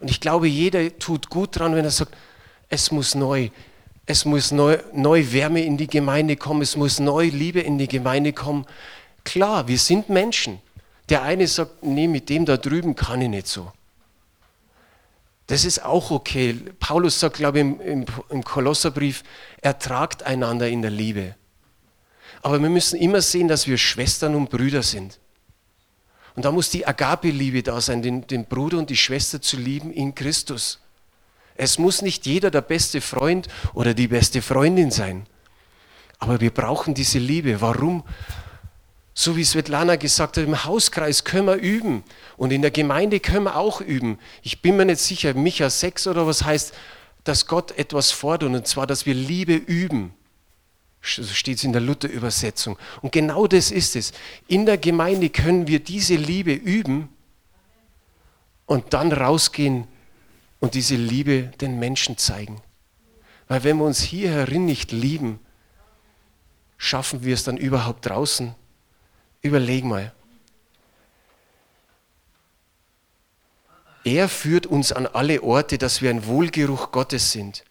Und 0.00 0.10
ich 0.10 0.20
glaube, 0.20 0.48
jeder 0.48 0.98
tut 0.98 1.28
gut 1.28 1.58
dran, 1.58 1.74
wenn 1.74 1.84
er 1.84 1.90
sagt, 1.90 2.14
es 2.68 2.90
muss 2.90 3.14
neu, 3.14 3.50
es 4.10 4.24
muss 4.24 4.50
neu, 4.50 4.78
neu 4.92 5.24
Wärme 5.30 5.62
in 5.64 5.76
die 5.76 5.86
Gemeinde 5.86 6.36
kommen, 6.36 6.62
es 6.62 6.76
muss 6.76 6.98
neu 6.98 7.28
Liebe 7.28 7.60
in 7.60 7.78
die 7.78 7.86
Gemeinde 7.86 8.32
kommen. 8.32 8.66
Klar, 9.24 9.68
wir 9.68 9.78
sind 9.78 10.08
Menschen. 10.08 10.60
Der 11.08 11.22
eine 11.22 11.46
sagt, 11.46 11.82
nee, 11.82 12.08
mit 12.08 12.28
dem 12.28 12.44
da 12.44 12.56
drüben 12.56 12.96
kann 12.96 13.20
ich 13.22 13.28
nicht 13.28 13.46
so. 13.46 13.72
Das 15.46 15.64
ist 15.64 15.84
auch 15.84 16.10
okay. 16.10 16.56
Paulus 16.78 17.20
sagt, 17.20 17.36
glaube 17.36 17.58
ich, 17.58 17.62
im, 17.62 17.80
im, 17.80 18.04
im 18.28 18.44
Kolosserbrief, 18.44 19.22
ertragt 19.60 20.24
einander 20.24 20.68
in 20.68 20.82
der 20.82 20.90
Liebe. 20.90 21.34
Aber 22.42 22.60
wir 22.60 22.70
müssen 22.70 22.98
immer 22.98 23.20
sehen, 23.20 23.48
dass 23.48 23.66
wir 23.66 23.78
Schwestern 23.78 24.34
und 24.34 24.50
Brüder 24.50 24.82
sind. 24.82 25.18
Und 26.34 26.44
da 26.44 26.52
muss 26.52 26.70
die 26.70 26.86
Agape-Liebe 26.86 27.62
da 27.62 27.80
sein, 27.80 28.02
den, 28.02 28.26
den 28.26 28.46
Bruder 28.46 28.78
und 28.78 28.90
die 28.90 28.96
Schwester 28.96 29.42
zu 29.42 29.56
lieben 29.56 29.92
in 29.92 30.14
Christus. 30.14 30.78
Es 31.54 31.78
muss 31.78 32.02
nicht 32.02 32.26
jeder 32.26 32.50
der 32.50 32.62
beste 32.62 33.00
Freund 33.00 33.48
oder 33.74 33.94
die 33.94 34.08
beste 34.08 34.42
Freundin 34.42 34.90
sein. 34.90 35.26
Aber 36.18 36.40
wir 36.40 36.50
brauchen 36.50 36.94
diese 36.94 37.18
Liebe. 37.18 37.60
Warum? 37.60 38.04
So 39.12 39.36
wie 39.36 39.44
Svetlana 39.44 39.96
gesagt 39.96 40.36
hat, 40.36 40.44
im 40.44 40.64
Hauskreis 40.64 41.24
können 41.24 41.46
wir 41.46 41.56
üben 41.56 42.04
und 42.36 42.52
in 42.52 42.62
der 42.62 42.70
Gemeinde 42.70 43.20
können 43.20 43.44
wir 43.44 43.56
auch 43.56 43.80
üben. 43.80 44.18
Ich 44.42 44.62
bin 44.62 44.76
mir 44.76 44.84
nicht 44.84 45.00
sicher, 45.00 45.34
Micha 45.34 45.68
6 45.68 46.06
oder 46.06 46.26
was 46.26 46.44
heißt, 46.44 46.74
dass 47.24 47.46
Gott 47.46 47.72
etwas 47.72 48.12
fordert 48.12 48.50
und 48.50 48.66
zwar, 48.66 48.86
dass 48.86 49.06
wir 49.06 49.14
Liebe 49.14 49.54
üben. 49.54 50.14
So 51.02 51.24
steht 51.24 51.58
es 51.58 51.64
in 51.64 51.72
der 51.72 51.80
Luther-Übersetzung. 51.80 52.78
Und 53.00 53.12
genau 53.12 53.46
das 53.46 53.70
ist 53.70 53.96
es. 53.96 54.12
In 54.48 54.66
der 54.66 54.78
Gemeinde 54.78 55.30
können 55.30 55.66
wir 55.66 55.80
diese 55.80 56.14
Liebe 56.14 56.52
üben 56.52 57.08
und 58.66 58.92
dann 58.92 59.10
rausgehen 59.12 59.86
und 60.60 60.74
diese 60.74 60.94
Liebe 60.94 61.50
den 61.60 61.78
Menschen 61.78 62.16
zeigen. 62.16 62.62
Weil 63.48 63.64
wenn 63.64 63.78
wir 63.78 63.84
uns 63.84 64.00
hier 64.00 64.30
herin 64.30 64.64
nicht 64.64 64.92
lieben, 64.92 65.40
schaffen 66.78 67.24
wir 67.24 67.34
es 67.34 67.44
dann 67.44 67.56
überhaupt 67.56 68.06
draußen 68.06 68.54
Überleg 69.42 69.84
mal. 69.84 70.12
Er 74.04 74.28
führt 74.28 74.66
uns 74.66 74.92
an 74.92 75.06
alle 75.06 75.42
Orte, 75.42 75.78
dass 75.78 76.02
wir 76.02 76.10
ein 76.10 76.26
Wohlgeruch 76.26 76.90
Gottes 76.90 77.32
sind. 77.32 77.64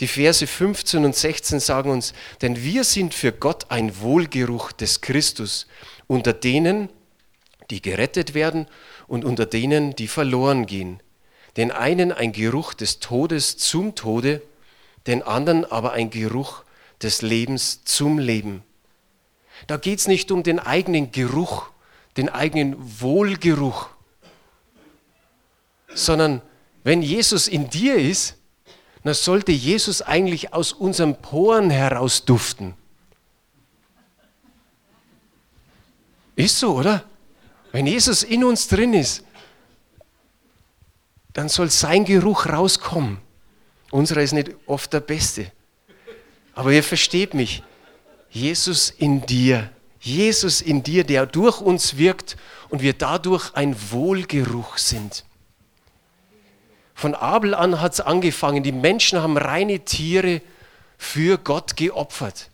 Die 0.00 0.08
Verse 0.08 0.46
15 0.46 1.04
und 1.04 1.14
16 1.14 1.60
sagen 1.60 1.90
uns, 1.90 2.12
denn 2.40 2.62
wir 2.62 2.82
sind 2.84 3.14
für 3.14 3.32
Gott 3.32 3.70
ein 3.70 4.00
Wohlgeruch 4.00 4.72
des 4.72 5.00
Christus 5.00 5.66
unter 6.06 6.32
denen, 6.32 6.88
die 7.70 7.82
gerettet 7.82 8.34
werden 8.34 8.66
und 9.06 9.24
unter 9.24 9.46
denen, 9.46 9.94
die 9.94 10.08
verloren 10.08 10.66
gehen. 10.66 11.00
Den 11.56 11.70
einen 11.70 12.12
ein 12.12 12.32
Geruch 12.32 12.74
des 12.74 12.98
Todes 12.98 13.58
zum 13.58 13.94
Tode, 13.94 14.42
den 15.06 15.22
anderen 15.22 15.64
aber 15.64 15.92
ein 15.92 16.10
Geruch 16.10 16.62
des 17.02 17.22
Lebens 17.22 17.84
zum 17.84 18.18
Leben. 18.18 18.62
Da 19.66 19.76
geht 19.76 19.98
es 19.98 20.08
nicht 20.08 20.30
um 20.30 20.42
den 20.42 20.58
eigenen 20.58 21.12
Geruch, 21.12 21.66
den 22.16 22.28
eigenen 22.28 22.76
Wohlgeruch, 23.00 23.88
sondern 25.94 26.42
wenn 26.84 27.02
Jesus 27.02 27.48
in 27.48 27.70
dir 27.70 27.96
ist, 27.96 28.36
dann 29.04 29.14
sollte 29.14 29.52
Jesus 29.52 30.02
eigentlich 30.02 30.52
aus 30.52 30.72
unseren 30.72 31.20
Poren 31.20 31.70
heraus 31.70 32.24
duften. 32.24 32.74
Ist 36.36 36.58
so, 36.58 36.74
oder? 36.76 37.04
Wenn 37.72 37.86
Jesus 37.86 38.22
in 38.22 38.44
uns 38.44 38.68
drin 38.68 38.94
ist, 38.94 39.24
dann 41.32 41.48
soll 41.48 41.70
sein 41.70 42.04
Geruch 42.04 42.46
rauskommen. 42.46 43.18
Unserer 43.90 44.22
ist 44.22 44.32
nicht 44.32 44.50
oft 44.66 44.92
der 44.92 45.00
beste. 45.00 45.50
Aber 46.54 46.72
ihr 46.72 46.82
versteht 46.82 47.34
mich. 47.34 47.62
Jesus 48.30 48.90
in 48.90 49.24
dir. 49.26 49.70
Jesus 50.00 50.60
in 50.60 50.82
dir, 50.82 51.04
der 51.04 51.26
durch 51.26 51.60
uns 51.60 51.96
wirkt 51.96 52.36
und 52.70 52.82
wir 52.82 52.92
dadurch 52.94 53.54
ein 53.54 53.76
Wohlgeruch 53.90 54.78
sind. 54.78 55.24
Von 56.94 57.14
Abel 57.14 57.54
an 57.54 57.80
hat 57.80 57.94
es 57.94 58.00
angefangen. 58.00 58.62
Die 58.62 58.72
Menschen 58.72 59.20
haben 59.20 59.36
reine 59.36 59.80
Tiere 59.80 60.40
für 60.98 61.38
Gott 61.38 61.76
geopfert. 61.76 62.48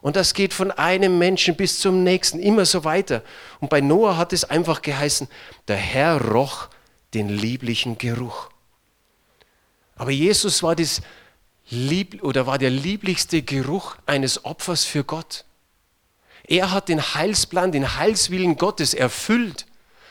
Und 0.00 0.16
das 0.16 0.34
geht 0.34 0.52
von 0.52 0.70
einem 0.70 1.18
Menschen 1.18 1.56
bis 1.56 1.80
zum 1.80 2.04
nächsten, 2.04 2.38
immer 2.38 2.66
so 2.66 2.84
weiter. 2.84 3.22
Und 3.60 3.70
bei 3.70 3.80
Noah 3.80 4.16
hat 4.16 4.32
es 4.32 4.44
einfach 4.44 4.82
geheißen, 4.82 5.28
der 5.66 5.76
Herr 5.76 6.20
roch 6.20 6.68
den 7.14 7.28
lieblichen 7.28 7.98
Geruch. 7.98 8.50
Aber 9.96 10.10
Jesus 10.10 10.62
war, 10.62 10.74
das 10.74 11.00
Lieb 11.70 12.22
oder 12.22 12.46
war 12.46 12.58
der 12.58 12.70
lieblichste 12.70 13.42
Geruch 13.42 13.96
eines 14.06 14.44
Opfers 14.44 14.84
für 14.84 15.04
Gott. 15.04 15.44
Er 16.46 16.72
hat 16.72 16.88
den 16.88 17.00
Heilsplan, 17.00 17.72
den 17.72 17.96
Heilswillen 17.96 18.56
Gottes 18.56 18.92
erfüllt. 18.92 19.66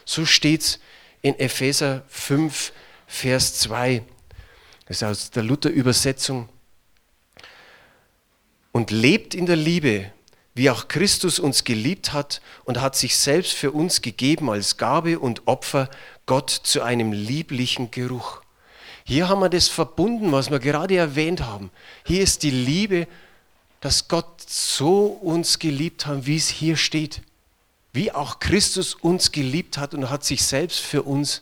So 0.05 0.25
steht 0.25 0.61
es 0.61 0.79
in 1.21 1.37
Epheser 1.39 2.03
5, 2.07 2.73
Vers 3.05 3.59
2. 3.59 4.03
Das 4.85 4.97
ist 4.97 5.03
aus 5.03 5.31
der 5.31 5.43
Luther-Übersetzung. 5.43 6.49
Und 8.71 8.89
lebt 8.89 9.35
in 9.35 9.45
der 9.45 9.55
Liebe, 9.55 10.11
wie 10.55 10.69
auch 10.69 10.87
Christus 10.87 11.39
uns 11.39 11.63
geliebt 11.63 12.13
hat 12.13 12.41
und 12.65 12.81
hat 12.81 12.95
sich 12.95 13.15
selbst 13.15 13.53
für 13.53 13.71
uns 13.71 14.01
gegeben 14.01 14.49
als 14.49 14.77
Gabe 14.77 15.19
und 15.19 15.47
Opfer 15.47 15.89
Gott 16.25 16.49
zu 16.49 16.81
einem 16.81 17.11
lieblichen 17.11 17.91
Geruch. 17.91 18.41
Hier 19.03 19.27
haben 19.27 19.41
wir 19.41 19.49
das 19.49 19.67
verbunden, 19.67 20.31
was 20.31 20.49
wir 20.49 20.59
gerade 20.59 20.95
erwähnt 20.95 21.41
haben. 21.41 21.71
Hier 22.05 22.21
ist 22.21 22.43
die 22.43 22.51
Liebe, 22.51 23.07
dass 23.81 24.07
Gott 24.07 24.41
so 24.47 25.07
uns 25.07 25.59
geliebt 25.59 26.05
hat, 26.05 26.25
wie 26.25 26.37
es 26.37 26.47
hier 26.47 26.77
steht. 26.77 27.21
Wie 27.91 28.11
auch 28.11 28.39
Christus 28.39 28.95
uns 28.95 29.31
geliebt 29.31 29.77
hat 29.77 29.93
und 29.93 30.09
hat 30.09 30.23
sich 30.23 30.43
selbst 30.43 30.79
für 30.79 31.03
uns 31.03 31.41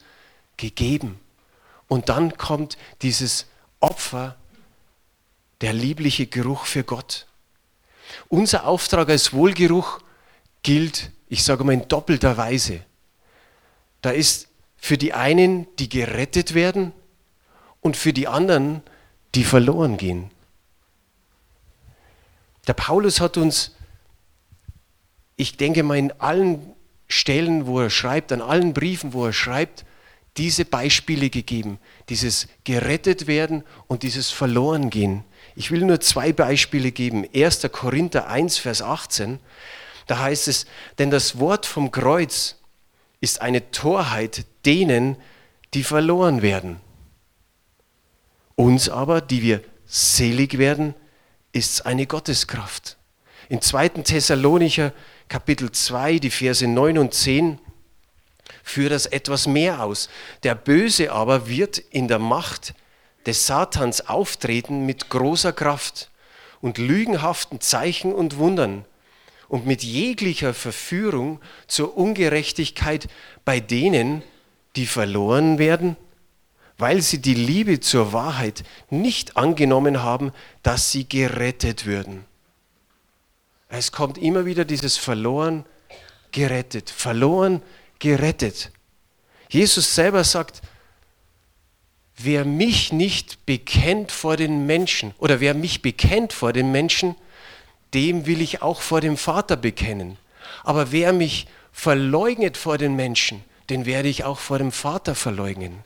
gegeben. 0.58 1.20
Und 1.88 2.10
dann 2.10 2.38
kommt 2.38 2.78
dieses 3.04 3.46
Opfer, 3.80 4.38
der 5.62 5.74
liebliche 5.74 6.26
Geruch 6.26 6.66
für 6.66 6.84
Gott. 6.84 7.28
Unser 8.28 8.66
Auftrag 8.66 9.10
als 9.10 9.34
Wohlgeruch 9.34 10.00
gilt, 10.64 11.12
ich 11.30 11.44
sage 11.44 11.64
mal 11.64 11.74
in 11.74 11.88
doppelter 11.88 12.38
Weise. 12.38 12.84
Da 14.02 14.10
ist 14.10 14.48
für 14.82 14.98
die 14.98 15.14
einen, 15.14 15.68
die 15.78 15.88
gerettet 15.88 16.54
werden, 16.54 16.92
und 17.82 17.98
für 17.98 18.14
die 18.14 18.28
anderen, 18.28 18.82
die 19.34 19.44
verloren 19.44 19.98
gehen. 19.98 20.30
Der 22.68 22.74
Paulus 22.74 23.20
hat 23.20 23.38
uns, 23.38 23.76
ich 25.36 25.58
denke 25.58 25.84
mal, 25.84 25.98
in 25.98 26.12
allen 26.20 26.76
Stellen, 27.08 27.66
wo 27.66 27.80
er 27.80 27.90
schreibt, 27.90 28.32
an 28.32 28.42
allen 28.42 28.74
Briefen, 28.74 29.14
wo 29.14 29.26
er 29.26 29.34
schreibt, 29.34 29.86
diese 30.38 30.64
Beispiele 30.64 31.30
gegeben, 31.30 31.80
dieses 32.10 32.48
gerettet 32.64 33.28
werden 33.28 33.64
und 33.88 34.04
dieses 34.04 34.30
verloren 34.30 34.90
gehen. 34.90 35.24
Ich 35.56 35.72
will 35.72 35.82
nur 35.82 36.00
zwei 36.00 36.32
Beispiele 36.32 36.92
geben. 36.92 37.28
1. 37.34 37.68
Korinther 37.72 38.28
1, 38.28 38.58
Vers 38.58 38.82
18, 38.82 39.40
da 40.08 40.20
heißt 40.20 40.48
es, 40.48 40.66
denn 41.00 41.12
das 41.12 41.40
Wort 41.40 41.66
vom 41.66 41.92
Kreuz 41.92 42.61
ist 43.22 43.42
eine 43.42 43.72
Torheit 43.72 44.46
denen, 44.66 45.16
die 45.74 45.84
verloren 45.84 46.42
werden. 46.42 46.82
Uns 48.56 48.90
aber, 48.90 49.22
die 49.22 49.42
wir 49.42 49.62
selig 49.86 50.58
werden, 50.58 50.94
ist 51.52 51.86
eine 51.86 52.08
Gotteskraft. 52.08 52.98
In 53.50 53.62
2. 53.62 53.90
Thessalonicher 53.90 54.94
Kapitel 55.30 55.72
2, 55.72 56.20
die 56.20 56.30
Verse 56.30 56.66
9 56.66 56.98
und 56.98 57.14
10, 57.14 57.60
führt 58.64 58.92
das 58.92 59.06
etwas 59.06 59.48
mehr 59.48 59.84
aus. 59.84 60.10
Der 60.44 60.56
Böse 60.56 61.12
aber 61.12 61.48
wird 61.48 61.78
in 61.78 62.08
der 62.08 62.20
Macht 62.20 62.74
des 63.26 63.46
Satans 63.46 64.08
auftreten 64.08 64.86
mit 64.86 65.10
großer 65.10 65.54
Kraft 65.54 66.10
und 66.60 66.78
lügenhaften 66.78 67.62
Zeichen 67.62 68.14
und 68.14 68.38
Wundern 68.38 68.86
und 69.52 69.68
mit 69.68 69.84
jeglicher 69.84 70.54
Verführung 70.54 71.42
zur 71.68 71.98
Ungerechtigkeit 71.98 73.10
bei 73.44 73.60
denen, 73.60 74.24
die 74.78 74.86
verloren 74.86 75.58
werden, 75.58 75.98
weil 76.78 77.02
sie 77.02 77.22
die 77.22 77.34
Liebe 77.34 77.82
zur 77.82 78.14
Wahrheit 78.14 78.64
nicht 78.90 79.36
angenommen 79.36 80.04
haben, 80.04 80.32
dass 80.64 80.94
sie 80.94 81.08
gerettet 81.08 81.86
würden. 81.86 82.24
Es 83.68 83.92
kommt 83.92 84.18
immer 84.18 84.46
wieder 84.46 84.64
dieses 84.64 84.96
verloren, 84.96 85.66
gerettet, 86.32 86.90
verloren, 86.90 87.62
gerettet. 88.00 88.72
Jesus 89.50 89.94
selber 89.94 90.24
sagt, 90.24 90.62
wer 92.16 92.46
mich 92.46 92.94
nicht 92.94 93.46
bekennt 93.46 94.14
vor 94.14 94.38
den 94.38 94.66
Menschen 94.66 95.14
oder 95.18 95.42
wer 95.42 95.54
mich 95.54 95.82
bekennt 95.82 96.32
vor 96.32 96.54
den 96.54 96.72
Menschen, 96.72 97.18
dem 97.94 98.26
will 98.26 98.42
ich 98.42 98.62
auch 98.62 98.82
vor 98.82 99.02
dem 99.02 99.18
Vater 99.18 99.56
bekennen. 99.56 100.18
Aber 100.64 100.92
wer 100.92 101.14
mich 101.14 101.48
verleugnet 101.72 102.58
vor 102.58 102.78
den 102.78 102.96
Menschen, 102.96 103.44
den 103.70 103.86
werde 103.86 104.10
ich 104.10 104.24
auch 104.24 104.40
vor 104.40 104.58
dem 104.58 104.72
Vater 104.72 105.16
verleugnen. 105.16 105.84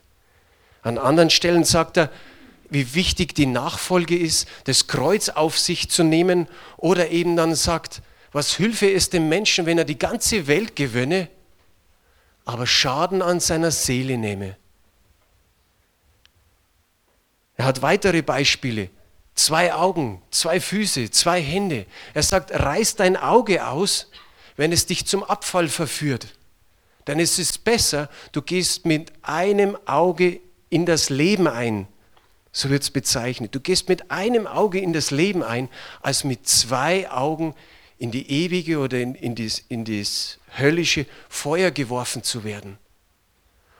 An 0.82 0.98
anderen 0.98 1.30
Stellen 1.30 1.64
sagt 1.64 1.96
er, 1.96 2.10
wie 2.68 2.94
wichtig 2.94 3.34
die 3.34 3.46
Nachfolge 3.46 4.16
ist, 4.16 4.48
das 4.64 4.86
Kreuz 4.86 5.28
auf 5.28 5.58
sich 5.58 5.88
zu 5.88 6.02
nehmen 6.02 6.48
oder 6.76 7.10
eben 7.10 7.36
dann 7.36 7.54
sagt, 7.54 8.02
was 8.32 8.54
Hilfe 8.56 8.86
ist 8.86 9.12
dem 9.12 9.28
Menschen, 9.28 9.66
wenn 9.66 9.78
er 9.78 9.84
die 9.84 9.98
ganze 9.98 10.46
Welt 10.46 10.76
gewönne, 10.76 11.28
aber 12.44 12.66
Schaden 12.66 13.22
an 13.22 13.40
seiner 13.40 13.70
Seele 13.70 14.18
nehme. 14.18 14.56
Er 17.56 17.64
hat 17.64 17.82
weitere 17.82 18.22
Beispiele. 18.22 18.90
Zwei 19.36 19.74
Augen, 19.74 20.22
zwei 20.30 20.60
Füße, 20.60 21.10
zwei 21.10 21.40
Hände. 21.40 21.86
Er 22.14 22.22
sagt, 22.22 22.50
reiß 22.52 22.96
dein 22.96 23.16
Auge 23.16 23.66
aus, 23.66 24.10
wenn 24.56 24.72
es 24.72 24.86
dich 24.86 25.06
zum 25.06 25.22
Abfall 25.22 25.68
verführt. 25.68 26.34
Dann 27.04 27.20
ist 27.20 27.38
es 27.38 27.58
besser, 27.58 28.08
du 28.32 28.42
gehst 28.42 28.86
mit 28.86 29.12
einem 29.22 29.76
Auge 29.86 30.40
in 30.70 30.86
das 30.86 31.10
Leben 31.10 31.46
ein. 31.46 31.86
So 32.50 32.70
wird 32.70 32.82
es 32.82 32.90
bezeichnet. 32.90 33.54
Du 33.54 33.60
gehst 33.60 33.88
mit 33.90 34.10
einem 34.10 34.46
Auge 34.46 34.80
in 34.80 34.94
das 34.94 35.10
Leben 35.10 35.42
ein, 35.42 35.68
als 36.00 36.24
mit 36.24 36.48
zwei 36.48 37.10
Augen 37.10 37.54
in 37.98 38.10
die 38.10 38.30
ewige 38.30 38.78
oder 38.78 38.98
in, 38.98 39.14
in, 39.14 39.34
das, 39.34 39.62
in 39.68 39.84
das 39.84 40.38
höllische 40.58 41.06
Feuer 41.28 41.70
geworfen 41.70 42.22
zu 42.22 42.44
werden. 42.44 42.78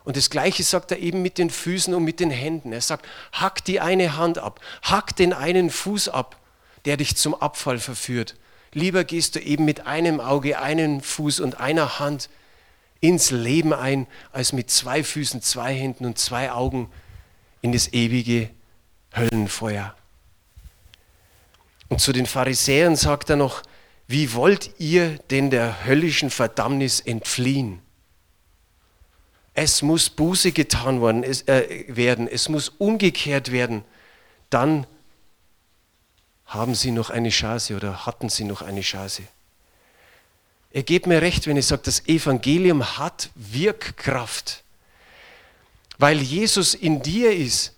Und 0.06 0.16
das 0.16 0.30
Gleiche 0.30 0.62
sagt 0.62 0.92
er 0.92 1.00
eben 1.00 1.20
mit 1.20 1.36
den 1.36 1.50
Füßen 1.50 1.92
und 1.92 2.04
mit 2.04 2.20
den 2.20 2.30
Händen. 2.30 2.72
Er 2.72 2.80
sagt, 2.80 3.04
hack 3.32 3.64
die 3.64 3.80
eine 3.80 4.16
Hand 4.16 4.38
ab, 4.38 4.60
hack 4.82 5.16
den 5.16 5.32
einen 5.32 5.68
Fuß 5.68 6.10
ab, 6.10 6.40
der 6.84 6.96
dich 6.96 7.16
zum 7.16 7.34
Abfall 7.34 7.80
verführt. 7.80 8.36
Lieber 8.72 9.02
gehst 9.02 9.34
du 9.34 9.40
eben 9.40 9.64
mit 9.64 9.88
einem 9.88 10.20
Auge, 10.20 10.60
einem 10.60 11.00
Fuß 11.00 11.40
und 11.40 11.58
einer 11.58 11.98
Hand 11.98 12.30
ins 13.00 13.32
Leben 13.32 13.72
ein, 13.72 14.06
als 14.30 14.52
mit 14.52 14.70
zwei 14.70 15.02
Füßen, 15.02 15.42
zwei 15.42 15.74
Händen 15.74 16.06
und 16.06 16.18
zwei 16.18 16.52
Augen 16.52 16.88
in 17.60 17.72
das 17.72 17.92
ewige 17.92 18.50
Höllenfeuer. 19.12 19.96
Und 21.88 22.00
zu 22.00 22.12
den 22.12 22.26
Pharisäern 22.26 22.94
sagt 22.94 23.28
er 23.30 23.36
noch, 23.36 23.60
wie 24.06 24.34
wollt 24.34 24.70
ihr 24.78 25.18
denn 25.32 25.50
der 25.50 25.84
höllischen 25.84 26.30
Verdammnis 26.30 27.00
entfliehen? 27.00 27.80
Es 29.58 29.80
muss 29.80 30.10
Buße 30.10 30.52
getan 30.52 31.00
worden, 31.00 31.24
es, 31.24 31.40
äh, 31.48 31.86
werden, 31.88 32.28
es 32.28 32.50
muss 32.50 32.68
umgekehrt 32.68 33.52
werden. 33.52 33.84
Dann 34.50 34.86
haben 36.44 36.74
sie 36.74 36.90
noch 36.90 37.08
eine 37.08 37.30
Chance 37.30 37.74
oder 37.74 38.04
hatten 38.04 38.28
sie 38.28 38.44
noch 38.44 38.60
eine 38.60 38.82
Chance. 38.82 39.22
Er 40.72 40.82
gebt 40.82 41.06
mir 41.06 41.22
recht, 41.22 41.46
wenn 41.46 41.56
ich 41.56 41.66
sage, 41.66 41.80
das 41.86 42.06
Evangelium 42.06 42.98
hat 42.98 43.30
Wirkkraft. 43.34 44.62
Weil 45.96 46.20
Jesus 46.20 46.74
in 46.74 47.02
dir 47.02 47.34
ist 47.34 47.74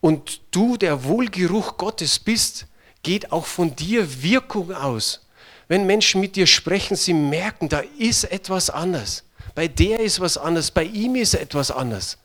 und 0.00 0.40
du 0.50 0.76
der 0.76 1.04
Wohlgeruch 1.04 1.76
Gottes 1.76 2.18
bist, 2.18 2.66
geht 3.04 3.30
auch 3.30 3.46
von 3.46 3.76
dir 3.76 4.24
Wirkung 4.24 4.72
aus. 4.72 5.24
Wenn 5.68 5.86
Menschen 5.86 6.20
mit 6.20 6.34
dir 6.34 6.48
sprechen, 6.48 6.96
sie 6.96 7.14
merken, 7.14 7.68
da 7.68 7.84
ist 7.96 8.24
etwas 8.24 8.70
anders. 8.70 9.22
Bei 9.54 9.68
der 9.68 10.00
ist 10.00 10.20
was 10.20 10.38
anders, 10.38 10.70
bei 10.70 10.84
ihm 10.84 11.14
ist 11.16 11.34
etwas 11.34 11.70
anders. 11.70 12.18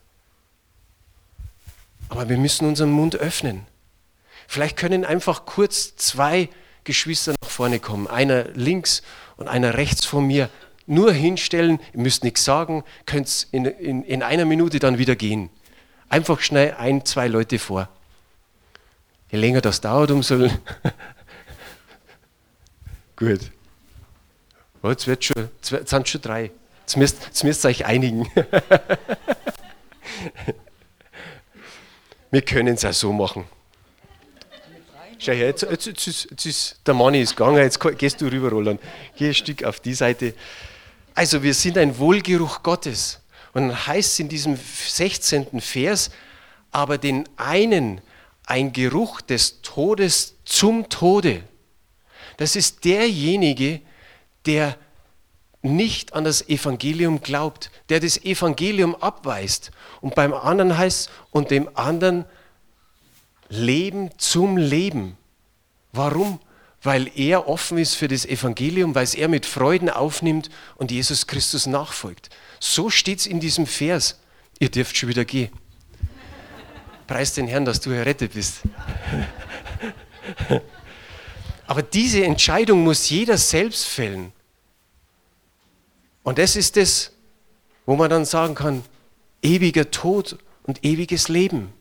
Aber 2.09 2.29
wir 2.29 2.37
müssen 2.37 2.67
unseren 2.67 2.91
Mund 2.91 3.15
öffnen. 3.15 3.65
Vielleicht 4.47 4.77
können 4.77 5.03
einfach 5.03 5.45
kurz 5.45 5.95
zwei 5.97 6.49
Geschwister 6.85 7.35
nach 7.41 7.49
vorne 7.49 7.79
kommen. 7.79 8.07
Einer 8.07 8.45
links 8.53 9.01
und 9.35 9.49
einer 9.49 9.73
rechts 9.73 10.05
von 10.05 10.25
mir. 10.25 10.49
Nur 10.85 11.11
hinstellen, 11.11 11.79
ihr 11.93 11.99
müsst 11.99 12.23
nichts 12.23 12.45
sagen, 12.45 12.85
könnt 13.05 13.47
in, 13.51 13.65
in, 13.65 14.03
in 14.03 14.23
einer 14.23 14.45
Minute 14.45 14.79
dann 14.79 14.97
wieder 14.97 15.17
gehen. 15.17 15.49
Einfach 16.07 16.39
schnell 16.39 16.75
ein, 16.75 17.05
zwei 17.05 17.27
Leute 17.27 17.59
vor. 17.59 17.89
Je 19.29 19.37
länger 19.37 19.59
das 19.59 19.81
dauert, 19.81 20.11
umso. 20.11 20.37
Gut. 23.17 23.51
Jetzt, 24.83 25.07
wird 25.07 25.25
schon, 25.25 25.49
jetzt 25.69 25.89
sind 25.89 26.07
schon 26.07 26.21
drei. 26.21 26.51
Müsst 26.95 27.65
ihr 27.65 27.69
euch 27.69 27.85
einigen. 27.85 28.29
Wir 32.31 32.41
können 32.41 32.75
es 32.75 32.81
ja 32.81 32.93
so 32.93 33.11
machen. 33.13 33.45
Schau 35.19 35.31
her, 35.31 35.47
jetzt, 35.47 35.63
jetzt, 35.63 35.87
jetzt, 35.87 36.45
jetzt 36.45 36.79
der 36.85 36.93
Mann 36.93 37.15
ist 37.15 37.35
gegangen, 37.35 37.57
jetzt 37.57 37.79
gehst 37.97 38.21
du 38.21 38.27
rüber, 38.27 38.49
Roland. 38.49 38.79
Geh 39.15 39.29
ein 39.29 39.33
Stück 39.33 39.63
auf 39.63 39.79
die 39.79 39.93
Seite. 39.93 40.33
Also 41.15 41.41
wir 41.41 41.53
sind 41.55 41.77
ein 41.77 41.97
Wohlgeruch 41.97 42.61
Gottes. 42.61 43.19
Und 43.53 43.69
dann 43.69 43.87
heißt 43.87 44.13
es 44.13 44.19
in 44.19 44.29
diesem 44.29 44.55
16. 44.55 45.61
Vers, 45.61 46.11
aber 46.71 46.99
den 46.99 47.27
einen 47.37 48.01
ein 48.45 48.71
Geruch 48.71 49.21
des 49.21 49.61
Todes 49.61 50.35
zum 50.45 50.89
Tode. 50.89 51.43
Das 52.37 52.55
ist 52.55 52.85
derjenige, 52.85 53.81
der 54.45 54.77
nicht 55.75 56.13
an 56.13 56.23
das 56.23 56.47
Evangelium 56.49 57.21
glaubt, 57.21 57.71
der 57.89 57.99
das 57.99 58.17
Evangelium 58.23 58.95
abweist. 58.95 59.71
Und 60.01 60.15
beim 60.15 60.33
anderen 60.33 60.77
heißt 60.77 61.09
und 61.31 61.51
dem 61.51 61.69
anderen 61.75 62.25
Leben 63.49 64.11
zum 64.17 64.57
Leben. 64.57 65.17
Warum? 65.91 66.39
Weil 66.83 67.09
er 67.15 67.47
offen 67.47 67.77
ist 67.77 67.95
für 67.95 68.07
das 68.07 68.25
Evangelium, 68.25 68.93
weil 68.95 69.03
es 69.03 69.15
er 69.15 69.27
mit 69.27 69.45
Freuden 69.45 69.89
aufnimmt 69.89 70.49
und 70.75 70.91
Jesus 70.91 71.27
Christus 71.27 71.65
nachfolgt. 71.65 72.29
So 72.59 72.89
steht 72.89 73.19
es 73.19 73.27
in 73.27 73.39
diesem 73.39 73.65
Vers. 73.65 74.19
Ihr 74.59 74.69
dürft 74.69 74.97
schon 74.97 75.09
wieder 75.09 75.25
gehen. 75.25 75.51
Preis 77.07 77.33
den 77.33 77.47
Herrn, 77.47 77.65
dass 77.65 77.79
du 77.79 77.91
errettet 77.91 78.33
bist. 78.33 78.61
Aber 81.67 81.81
diese 81.81 82.23
Entscheidung 82.23 82.83
muss 82.83 83.09
jeder 83.09 83.37
selbst 83.37 83.85
fällen. 83.85 84.33
Und 86.27 86.39
das 86.39 86.57
ist 86.57 86.75
es, 86.75 87.13
wo 87.85 87.95
man 87.95 88.09
dann 88.09 88.25
sagen 88.25 88.53
kann, 88.53 88.83
ewiger 89.41 89.91
Tod 89.91 90.37
und 90.63 90.83
ewiges 90.83 91.29
Leben. 91.29 91.71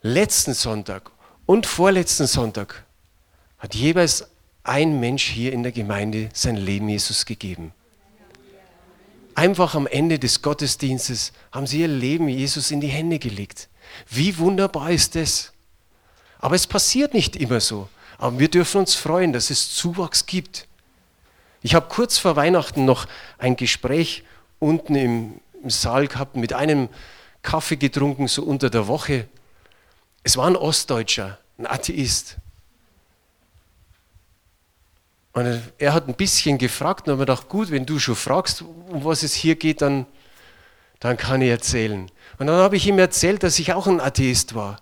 Letzten 0.00 0.54
Sonntag 0.54 1.10
und 1.44 1.66
vorletzten 1.66 2.26
Sonntag 2.26 2.86
hat 3.58 3.74
jeweils 3.74 4.30
ein 4.62 4.98
Mensch 4.98 5.24
hier 5.24 5.52
in 5.52 5.62
der 5.62 5.72
Gemeinde 5.72 6.30
sein 6.32 6.56
Leben 6.56 6.88
Jesus 6.88 7.26
gegeben. 7.26 7.74
Einfach 9.34 9.74
am 9.74 9.86
Ende 9.86 10.18
des 10.18 10.40
Gottesdienstes 10.40 11.32
haben 11.52 11.66
sie 11.66 11.82
ihr 11.82 11.88
Leben 11.88 12.28
Jesus 12.28 12.70
in 12.70 12.80
die 12.80 12.88
Hände 12.88 13.18
gelegt. 13.18 13.68
Wie 14.08 14.38
wunderbar 14.38 14.90
ist 14.90 15.14
das? 15.16 15.52
Aber 16.38 16.54
es 16.54 16.66
passiert 16.66 17.12
nicht 17.12 17.36
immer 17.36 17.60
so. 17.60 17.90
Aber 18.16 18.38
wir 18.38 18.48
dürfen 18.48 18.78
uns 18.78 18.94
freuen, 18.94 19.34
dass 19.34 19.50
es 19.50 19.74
Zuwachs 19.74 20.24
gibt. 20.24 20.66
Ich 21.62 21.74
habe 21.74 21.88
kurz 21.88 22.18
vor 22.18 22.36
Weihnachten 22.36 22.84
noch 22.84 23.06
ein 23.38 23.56
Gespräch 23.56 24.24
unten 24.58 24.94
im, 24.94 25.40
Saal 25.68 26.06
gehabt, 26.06 26.36
mit 26.36 26.52
einem 26.52 26.88
Kaffee 27.42 27.76
getrunken, 27.76 28.28
so 28.28 28.42
unter 28.42 28.70
der 28.70 28.86
Woche. 28.86 29.26
Es 30.22 30.36
war 30.36 30.46
ein 30.46 30.54
Ostdeutscher, 30.54 31.38
ein 31.58 31.66
Atheist. 31.66 32.36
Und 35.32 35.60
er 35.78 35.92
hat 35.92 36.06
ein 36.06 36.14
bisschen 36.14 36.56
gefragt 36.56 37.08
und 37.08 37.12
habe 37.12 37.20
mir 37.20 37.26
gedacht, 37.26 37.48
gut, 37.48 37.70
wenn 37.70 37.84
du 37.84 37.98
schon 37.98 38.14
fragst, 38.14 38.62
um 38.62 39.04
was 39.04 39.24
es 39.24 39.34
hier 39.34 39.56
geht, 39.56 39.82
dann, 39.82 40.06
dann 41.00 41.16
kann 41.16 41.42
ich 41.42 41.50
erzählen. 41.50 42.10
Und 42.38 42.46
dann 42.46 42.56
habe 42.56 42.76
ich 42.76 42.86
ihm 42.86 42.98
erzählt, 42.98 43.42
dass 43.42 43.58
ich 43.58 43.72
auch 43.72 43.88
ein 43.88 44.00
Atheist 44.00 44.54
war 44.54 44.78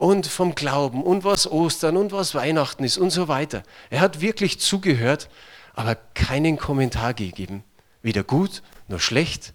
und 0.00 0.26
vom 0.26 0.54
Glauben 0.54 1.02
und 1.02 1.24
was 1.24 1.46
Ostern 1.46 1.98
und 1.98 2.10
was 2.10 2.34
Weihnachten 2.34 2.84
ist 2.84 2.96
und 2.96 3.10
so 3.10 3.28
weiter. 3.28 3.62
Er 3.90 4.00
hat 4.00 4.22
wirklich 4.22 4.58
zugehört, 4.58 5.28
aber 5.74 5.94
keinen 6.14 6.56
Kommentar 6.56 7.12
gegeben. 7.12 7.64
Weder 8.00 8.22
gut 8.22 8.62
noch 8.88 8.98
schlecht. 8.98 9.52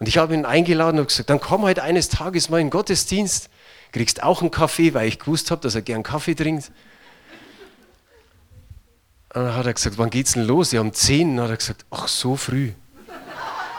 Und 0.00 0.08
ich 0.08 0.18
habe 0.18 0.34
ihn 0.34 0.44
eingeladen 0.44 0.98
und 0.98 1.06
gesagt, 1.06 1.30
dann 1.30 1.40
komm 1.40 1.62
heute 1.62 1.84
eines 1.84 2.08
Tages 2.08 2.48
mal 2.48 2.58
in 2.58 2.66
den 2.66 2.70
Gottesdienst, 2.72 3.48
kriegst 3.92 4.24
auch 4.24 4.40
einen 4.40 4.50
Kaffee, 4.50 4.92
weil 4.92 5.06
ich 5.06 5.20
gewusst 5.20 5.52
habe, 5.52 5.62
dass 5.62 5.76
er 5.76 5.82
gern 5.82 6.02
Kaffee 6.02 6.34
trinkt. 6.34 6.72
Und 9.32 9.44
dann 9.44 9.54
hat 9.54 9.66
er 9.66 9.74
gesagt, 9.74 9.98
wann 9.98 10.10
geht's 10.10 10.32
denn 10.32 10.46
los? 10.46 10.72
Ja, 10.72 10.80
um 10.80 10.92
10. 10.92 11.30
Und 11.30 11.36
dann 11.36 11.44
hat 11.44 11.50
er 11.52 11.56
gesagt, 11.58 11.86
ach, 11.92 12.08
so 12.08 12.34
früh. 12.34 12.72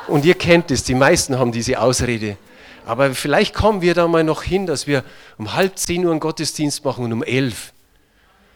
Und 0.07 0.23
ihr 0.23 0.35
kennt 0.35 0.71
es, 0.71 0.85
die 0.85 0.95
meisten 0.95 1.37
haben 1.37 1.51
diese 1.51 1.81
Ausrede. 1.81 2.37
Aber 2.85 3.13
vielleicht 3.13 3.53
kommen 3.53 3.81
wir 3.81 3.93
da 3.93 4.07
mal 4.07 4.23
noch 4.23 4.43
hin, 4.43 4.65
dass 4.65 4.87
wir 4.87 5.03
um 5.37 5.53
halb 5.53 5.77
zehn 5.77 6.05
Uhr 6.05 6.11
einen 6.11 6.19
Gottesdienst 6.19 6.83
machen 6.83 7.05
und 7.05 7.13
um 7.13 7.23
elf. 7.23 7.73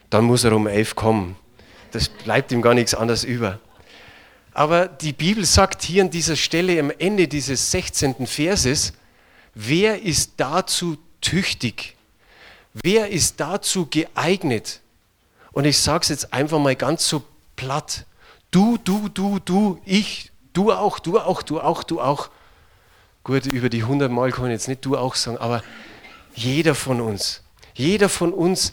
Dann 0.09 0.25
muss 0.25 0.43
er 0.43 0.53
um 0.53 0.67
elf 0.67 0.95
kommen. 0.95 1.35
Das 1.91 2.09
bleibt 2.09 2.51
ihm 2.51 2.61
gar 2.61 2.73
nichts 2.73 2.93
anderes 2.93 3.23
über. 3.23 3.59
Aber 4.53 4.87
die 4.87 5.13
Bibel 5.13 5.45
sagt 5.45 5.83
hier 5.83 6.03
an 6.03 6.09
dieser 6.09 6.35
Stelle 6.35 6.79
am 6.79 6.91
Ende 6.97 7.27
dieses 7.27 7.71
16. 7.71 8.25
Verses, 8.25 8.93
wer 9.53 10.01
ist 10.01 10.33
dazu 10.37 10.97
tüchtig? 11.21 11.95
Wer 12.73 13.09
ist 13.09 13.39
dazu 13.39 13.85
geeignet? 13.85 14.81
Und 15.51 15.65
ich 15.65 15.77
sage 15.77 16.03
es 16.03 16.09
jetzt 16.09 16.33
einfach 16.33 16.59
mal 16.59 16.75
ganz 16.75 17.07
so 17.07 17.23
platt. 17.55 18.05
Du, 18.51 18.77
du, 18.77 19.09
du, 19.09 19.39
du, 19.39 19.79
ich, 19.85 20.31
du 20.53 20.71
auch, 20.71 20.99
du 20.99 21.19
auch, 21.19 21.41
du 21.41 21.59
auch, 21.59 21.83
du 21.83 22.01
auch. 22.01 22.29
Gut, 23.25 23.47
über 23.47 23.69
die 23.69 23.81
100 23.81 24.11
Mal 24.11 24.31
kann 24.31 24.45
ich 24.45 24.51
jetzt 24.51 24.67
nicht 24.67 24.85
du 24.85 24.95
auch 24.95 25.15
sagen, 25.15 25.39
aber 25.39 25.63
jeder 26.35 26.75
von 26.75 27.01
uns, 27.01 27.41
jeder 27.73 28.07
von 28.07 28.31
uns 28.31 28.71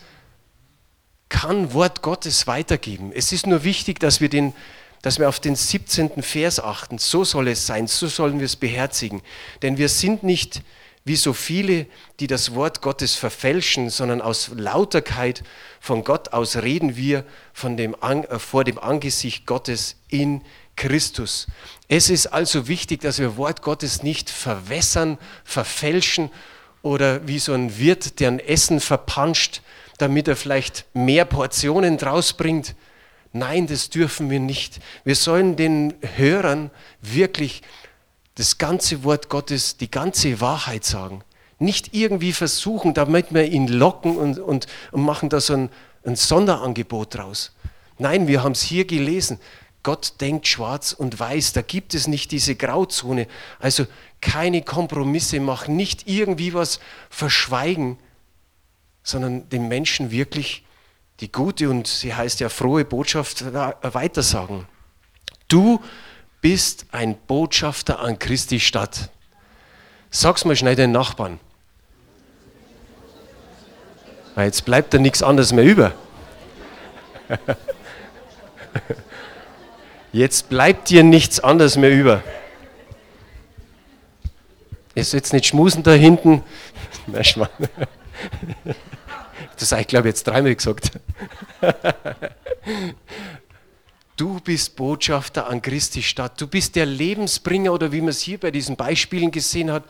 kann 1.31 1.73
Wort 1.73 2.03
Gottes 2.03 2.47
weitergeben. 2.47 3.13
Es 3.15 3.33
ist 3.33 3.47
nur 3.47 3.65
wichtig, 3.65 3.99
dass 3.99 4.21
wir, 4.21 4.29
den, 4.29 4.53
dass 5.01 5.19
wir 5.19 5.31
auf 5.31 5.41
den 5.41 5.57
17. 5.57 6.23
Vers 6.23 6.61
achten. 6.61 6.99
So 6.99 7.25
soll 7.25 7.49
es 7.49 7.67
sein, 7.67 7.87
so 7.87 8.09
sollen 8.09 8.41
wir 8.41 8.45
es 8.45 8.57
beherzigen. 8.57 9.23
Denn 9.63 9.79
wir 9.79 9.89
sind 9.89 10.23
nicht 10.23 10.61
wie 11.07 11.17
so 11.17 11.33
viele, 11.33 11.87
die 12.21 12.27
das 12.27 12.55
Wort 12.55 12.83
Gottes 12.83 13.15
verfälschen, 13.15 13.89
sondern 13.89 14.21
aus 14.21 14.51
Lauterkeit 14.55 15.45
von 15.81 16.05
Gott 16.05 16.35
aus 16.35 16.57
reden 16.57 16.95
wir 16.95 17.25
von 17.55 17.79
dem, 17.79 17.95
äh, 17.95 18.39
vor 18.39 18.65
dem 18.65 18.79
Angesicht 18.79 19.47
Gottes 19.47 19.97
in 20.09 20.43
Christus. 20.77 21.47
Es 21.95 22.09
ist 22.09 22.29
also 22.29 22.69
wichtig, 22.69 23.03
dass 23.03 23.19
wir 23.19 23.37
Wort 23.37 23.61
Gottes 23.61 24.03
nicht 24.03 24.31
verwässern, 24.31 25.19
verfälschen 25.45 26.31
oder 26.81 27.29
wie 27.29 27.39
so 27.39 27.53
ein 27.53 27.77
Wirt, 27.77 28.19
der 28.19 28.29
ein 28.29 28.39
Essen 28.39 28.81
verpanscht, 28.81 29.61
damit 29.99 30.27
er 30.27 30.37
vielleicht 30.37 30.87
mehr 30.95 31.27
Portionen 31.27 31.99
draus 31.99 32.33
bringt. 32.33 32.75
Nein, 33.35 33.67
das 33.67 33.91
dürfen 33.91 34.31
wir 34.31 34.41
nicht. 34.41 34.81
Wir 35.05 35.15
sollen 35.15 35.55
den 35.55 35.93
Hörern 36.17 36.71
wirklich 37.03 37.61
das 38.37 38.57
ganze 38.57 39.05
Wort 39.05 39.29
Gottes, 39.29 39.77
die 39.77 39.91
ganze 39.91 40.41
Wahrheit 40.41 40.87
sagen. 40.87 41.23
Nicht 41.59 41.93
irgendwie 41.93 42.33
versuchen, 42.33 42.95
damit 42.95 43.35
wir 43.35 43.45
ihn 43.45 43.69
locken 43.69 44.17
und, 44.17 44.39
und, 44.39 44.67
und 44.93 45.03
machen 45.03 45.29
da 45.29 45.43
so 45.43 45.53
ein, 45.53 45.69
ein 46.07 46.17
Sonderangebot 46.17 47.17
draus. 47.17 47.53
Nein, 47.99 48.29
wir 48.29 48.43
haben 48.43 48.53
es 48.53 48.63
hier 48.63 48.87
gelesen. 48.87 49.39
Gott 49.83 50.21
denkt 50.21 50.47
schwarz 50.47 50.93
und 50.93 51.19
weiß, 51.19 51.55
da 51.55 51.63
gibt 51.63 51.95
es 51.95 52.07
nicht 52.07 52.31
diese 52.31 52.55
Grauzone. 52.55 53.27
Also 53.59 53.87
keine 54.21 54.63
Kompromisse 54.63 55.41
machen, 55.41 55.77
nicht 55.77 56.09
irgendwie 56.09 56.55
was 56.55 56.79
verschweigen, 57.11 57.99
sondern 59.03 59.49
den 59.49 59.69
Menschen 59.69 60.11
wirklich 60.11 60.65
die 61.21 61.31
gute 61.31 61.69
und 61.69 61.87
sie 61.87 62.15
heißt 62.15 62.41
ja 62.41 62.49
frohe 62.49 62.85
Botschaft 62.85 63.45
weitersagen. 63.53 64.67
Du 65.49 65.81
bist 66.41 66.87
ein 66.93 67.17
Botschafter 67.27 68.01
an 68.01 68.19
Christi 68.19 68.61
Stadt. 68.61 69.11
Sag's 70.11 70.45
mal 70.45 70.57
schnell 70.57 70.77
den 70.77 70.93
Nachbarn. 70.93 71.41
Jetzt 74.37 74.65
bleibt 74.65 74.95
da 74.95 74.99
nichts 74.99 75.23
anderes 75.23 75.53
mehr 75.53 75.65
über. 75.65 75.93
Jetzt 80.13 80.51
bleibt 80.51 80.91
dir 80.91 81.03
nichts 81.03 81.41
anderes 81.41 81.77
mehr 81.77 81.91
über. 81.91 82.23
Ist 84.95 85.15
jetzt 85.15 85.33
nicht 85.33 85.47
schmusen 85.47 85.83
da 85.83 85.93
hinten. 85.93 86.43
Das 89.59 89.71
habe 89.71 89.83
ich, 89.83 89.89
glaube 89.89 90.09
ich, 90.09 90.13
jetzt 90.13 90.27
dreimal 90.27 90.55
gesagt. 90.55 90.93
Du 94.17 94.39
bist 94.41 94.77
Botschafter 94.77 95.49
an 95.49 95.63
Christi 95.63 96.03
Stadt. 96.03 96.41
Du 96.41 96.47
bist 96.47 96.77
der 96.77 96.87
Lebensbringer 96.87 97.73
oder 97.73 97.91
wie 97.93 98.01
man 98.01 98.11
es 98.11 98.21
hier 98.21 98.39
bei 98.39 98.51
diesen 98.51 98.77
Beispielen 98.77 99.31
gesehen 99.31 99.73
hat. 99.73 99.85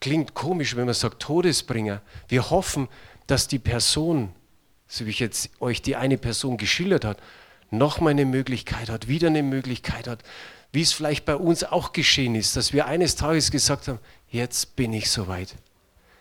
Klingt 0.00 0.34
komisch, 0.34 0.74
wenn 0.74 0.86
man 0.86 0.94
sagt 0.94 1.20
Todesbringer. 1.22 2.00
Wir 2.26 2.50
hoffen, 2.50 2.88
dass 3.26 3.46
die 3.46 3.58
Person, 3.58 4.32
so 4.88 5.06
wie 5.06 5.10
ich 5.10 5.20
jetzt 5.20 5.50
euch 5.60 5.82
die 5.82 5.94
eine 5.94 6.18
Person 6.18 6.56
geschildert 6.56 7.04
hat, 7.04 7.18
nochmal 7.76 8.12
eine 8.12 8.24
Möglichkeit 8.24 8.88
hat, 8.88 9.08
wieder 9.08 9.28
eine 9.28 9.42
Möglichkeit 9.42 10.08
hat, 10.08 10.22
wie 10.72 10.82
es 10.82 10.92
vielleicht 10.92 11.24
bei 11.24 11.36
uns 11.36 11.62
auch 11.64 11.92
geschehen 11.92 12.34
ist, 12.34 12.56
dass 12.56 12.72
wir 12.72 12.86
eines 12.86 13.16
Tages 13.16 13.50
gesagt 13.50 13.88
haben, 13.88 14.00
jetzt 14.28 14.76
bin 14.76 14.92
ich 14.92 15.10
soweit. 15.10 15.54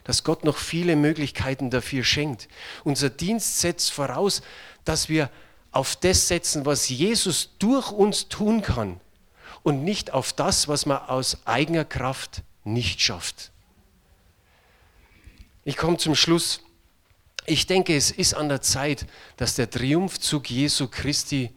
Dass 0.03 0.23
Gott 0.23 0.43
noch 0.43 0.57
viele 0.57 0.95
Möglichkeiten 0.95 1.69
dafür 1.69 2.03
schenkt. 2.03 2.47
Unser 2.83 3.09
Dienst 3.09 3.59
setzt 3.59 3.91
voraus, 3.91 4.41
dass 4.85 5.09
wir 5.09 5.29
auf 5.71 5.95
das 5.95 6.27
setzen, 6.27 6.65
was 6.65 6.89
Jesus 6.89 7.51
durch 7.57 7.91
uns 7.91 8.27
tun 8.29 8.61
kann 8.61 8.99
und 9.63 9.83
nicht 9.83 10.11
auf 10.11 10.33
das, 10.33 10.67
was 10.67 10.85
man 10.85 10.97
aus 10.97 11.39
eigener 11.45 11.85
Kraft 11.85 12.43
nicht 12.63 13.01
schafft. 13.01 13.51
Ich 15.65 15.77
komme 15.77 15.97
zum 15.97 16.15
Schluss. 16.15 16.61
Ich 17.45 17.67
denke, 17.67 17.95
es 17.95 18.11
ist 18.11 18.33
an 18.33 18.49
der 18.49 18.61
Zeit, 18.61 19.05
dass 19.37 19.55
der 19.55 19.69
Triumphzug 19.69 20.49
Jesu 20.49 20.87
Christi 20.87 21.51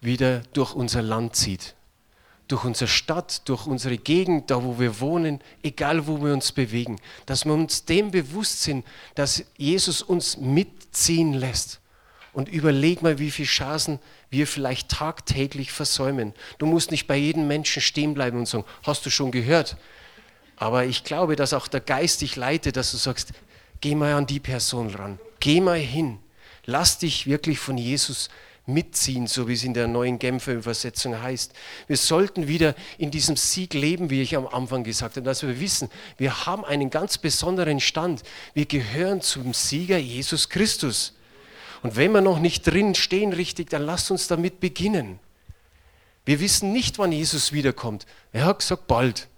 wieder 0.00 0.40
durch 0.52 0.74
unser 0.74 1.02
Land 1.02 1.36
zieht. 1.36 1.74
Durch 2.48 2.64
unsere 2.64 2.88
Stadt, 2.88 3.48
durch 3.48 3.66
unsere 3.66 3.96
Gegend, 3.96 4.50
da 4.50 4.62
wo 4.62 4.78
wir 4.78 5.00
wohnen, 5.00 5.40
egal 5.62 6.06
wo 6.06 6.22
wir 6.22 6.32
uns 6.32 6.52
bewegen. 6.52 7.00
Dass 7.26 7.44
wir 7.44 7.54
uns 7.54 7.84
dem 7.84 8.10
bewusst 8.10 8.62
sind, 8.62 8.84
dass 9.14 9.44
Jesus 9.56 10.02
uns 10.02 10.36
mitziehen 10.36 11.32
lässt. 11.32 11.80
Und 12.32 12.48
überleg 12.48 13.00
mal, 13.00 13.18
wie 13.18 13.30
viele 13.30 13.48
Chancen 13.48 14.00
wir 14.28 14.46
vielleicht 14.46 14.90
tagtäglich 14.90 15.70
versäumen. 15.70 16.34
Du 16.58 16.66
musst 16.66 16.90
nicht 16.90 17.06
bei 17.06 17.16
jedem 17.16 17.46
Menschen 17.46 17.80
stehen 17.80 18.12
bleiben 18.12 18.38
und 18.38 18.48
sagen, 18.48 18.64
hast 18.82 19.06
du 19.06 19.10
schon 19.10 19.30
gehört? 19.30 19.76
Aber 20.56 20.84
ich 20.84 21.04
glaube, 21.04 21.36
dass 21.36 21.52
auch 21.52 21.68
der 21.68 21.80
Geist 21.80 22.20
dich 22.20 22.36
leitet, 22.36 22.76
dass 22.76 22.90
du 22.90 22.96
sagst, 22.96 23.32
geh 23.80 23.94
mal 23.94 24.14
an 24.14 24.26
die 24.26 24.40
Person 24.40 24.94
ran, 24.94 25.18
geh 25.40 25.60
mal 25.60 25.78
hin, 25.78 26.18
lass 26.66 26.98
dich 26.98 27.26
wirklich 27.26 27.58
von 27.58 27.78
Jesus 27.78 28.28
mitziehen, 28.66 29.26
so 29.26 29.46
wie 29.46 29.52
es 29.52 29.64
in 29.64 29.74
der 29.74 29.86
neuen 29.86 30.18
Genfer 30.18 30.52
Übersetzung 30.52 31.20
heißt. 31.20 31.52
Wir 31.86 31.96
sollten 31.96 32.48
wieder 32.48 32.74
in 32.96 33.10
diesem 33.10 33.36
Sieg 33.36 33.74
leben, 33.74 34.08
wie 34.08 34.22
ich 34.22 34.36
am 34.36 34.46
Anfang 34.46 34.84
gesagt 34.84 35.16
habe, 35.16 35.24
dass 35.24 35.42
wir 35.42 35.60
wissen, 35.60 35.90
wir 36.16 36.46
haben 36.46 36.64
einen 36.64 36.88
ganz 36.88 37.18
besonderen 37.18 37.80
Stand. 37.80 38.22
Wir 38.54 38.64
gehören 38.64 39.20
zum 39.20 39.52
Sieger 39.52 39.98
Jesus 39.98 40.48
Christus. 40.48 41.14
Und 41.82 41.96
wenn 41.96 42.12
wir 42.12 42.22
noch 42.22 42.38
nicht 42.38 42.62
drin 42.62 42.94
stehen 42.94 43.34
richtig, 43.34 43.68
dann 43.68 43.82
lasst 43.82 44.10
uns 44.10 44.28
damit 44.28 44.60
beginnen. 44.60 45.18
Wir 46.24 46.40
wissen 46.40 46.72
nicht, 46.72 46.98
wann 46.98 47.12
Jesus 47.12 47.52
wiederkommt. 47.52 48.06
Er 48.32 48.46
hat 48.46 48.60
gesagt, 48.60 48.86
bald. 48.86 49.28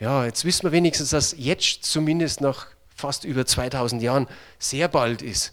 Ja, 0.00 0.24
jetzt 0.24 0.46
wissen 0.46 0.64
wir 0.64 0.72
wenigstens, 0.72 1.10
dass 1.10 1.34
jetzt 1.36 1.84
zumindest 1.84 2.40
nach 2.40 2.68
fast 2.94 3.24
über 3.24 3.44
2000 3.46 4.02
Jahren 4.02 4.26
sehr 4.58 4.88
bald 4.88 5.22
ist. 5.22 5.52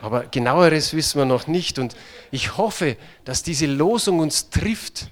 Aber 0.00 0.24
genaueres 0.24 0.94
wissen 0.94 1.18
wir 1.18 1.24
noch 1.24 1.46
nicht. 1.46 1.78
Und 1.78 1.94
ich 2.32 2.56
hoffe, 2.56 2.96
dass 3.24 3.44
diese 3.44 3.66
Losung 3.66 4.18
uns 4.18 4.50
trifft, 4.50 5.10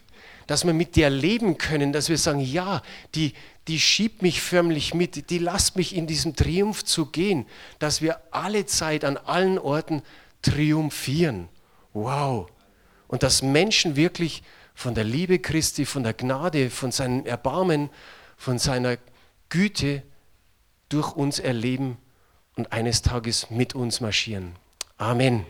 dass 0.48 0.66
wir 0.66 0.72
mit 0.72 0.96
der 0.96 1.10
leben 1.10 1.58
können, 1.58 1.92
dass 1.92 2.08
wir 2.08 2.18
sagen, 2.18 2.40
ja, 2.40 2.82
die, 3.14 3.34
die 3.68 3.78
schiebt 3.78 4.20
mich 4.20 4.42
förmlich 4.42 4.92
mit, 4.92 5.30
die 5.30 5.38
lasst 5.38 5.76
mich 5.76 5.94
in 5.94 6.08
diesem 6.08 6.34
Triumph 6.34 6.84
zu 6.84 7.06
gehen, 7.06 7.46
dass 7.78 8.02
wir 8.02 8.20
alle 8.32 8.66
Zeit 8.66 9.04
an 9.04 9.16
allen 9.16 9.60
Orten 9.60 10.02
triumphieren. 10.42 11.48
Wow. 11.92 12.48
Und 13.06 13.22
dass 13.22 13.42
Menschen 13.42 13.94
wirklich 13.94 14.42
von 14.74 14.96
der 14.96 15.04
Liebe 15.04 15.38
Christi, 15.38 15.86
von 15.86 16.02
der 16.02 16.14
Gnade, 16.14 16.68
von 16.68 16.90
seinem 16.90 17.26
Erbarmen, 17.26 17.90
von 18.36 18.58
seiner 18.58 18.96
Güte 19.50 20.02
durch 20.90 21.12
uns 21.16 21.38
erleben 21.38 21.96
und 22.56 22.72
eines 22.72 23.00
Tages 23.00 23.50
mit 23.50 23.74
uns 23.74 24.02
marschieren. 24.02 24.52
Amen. 24.98 25.46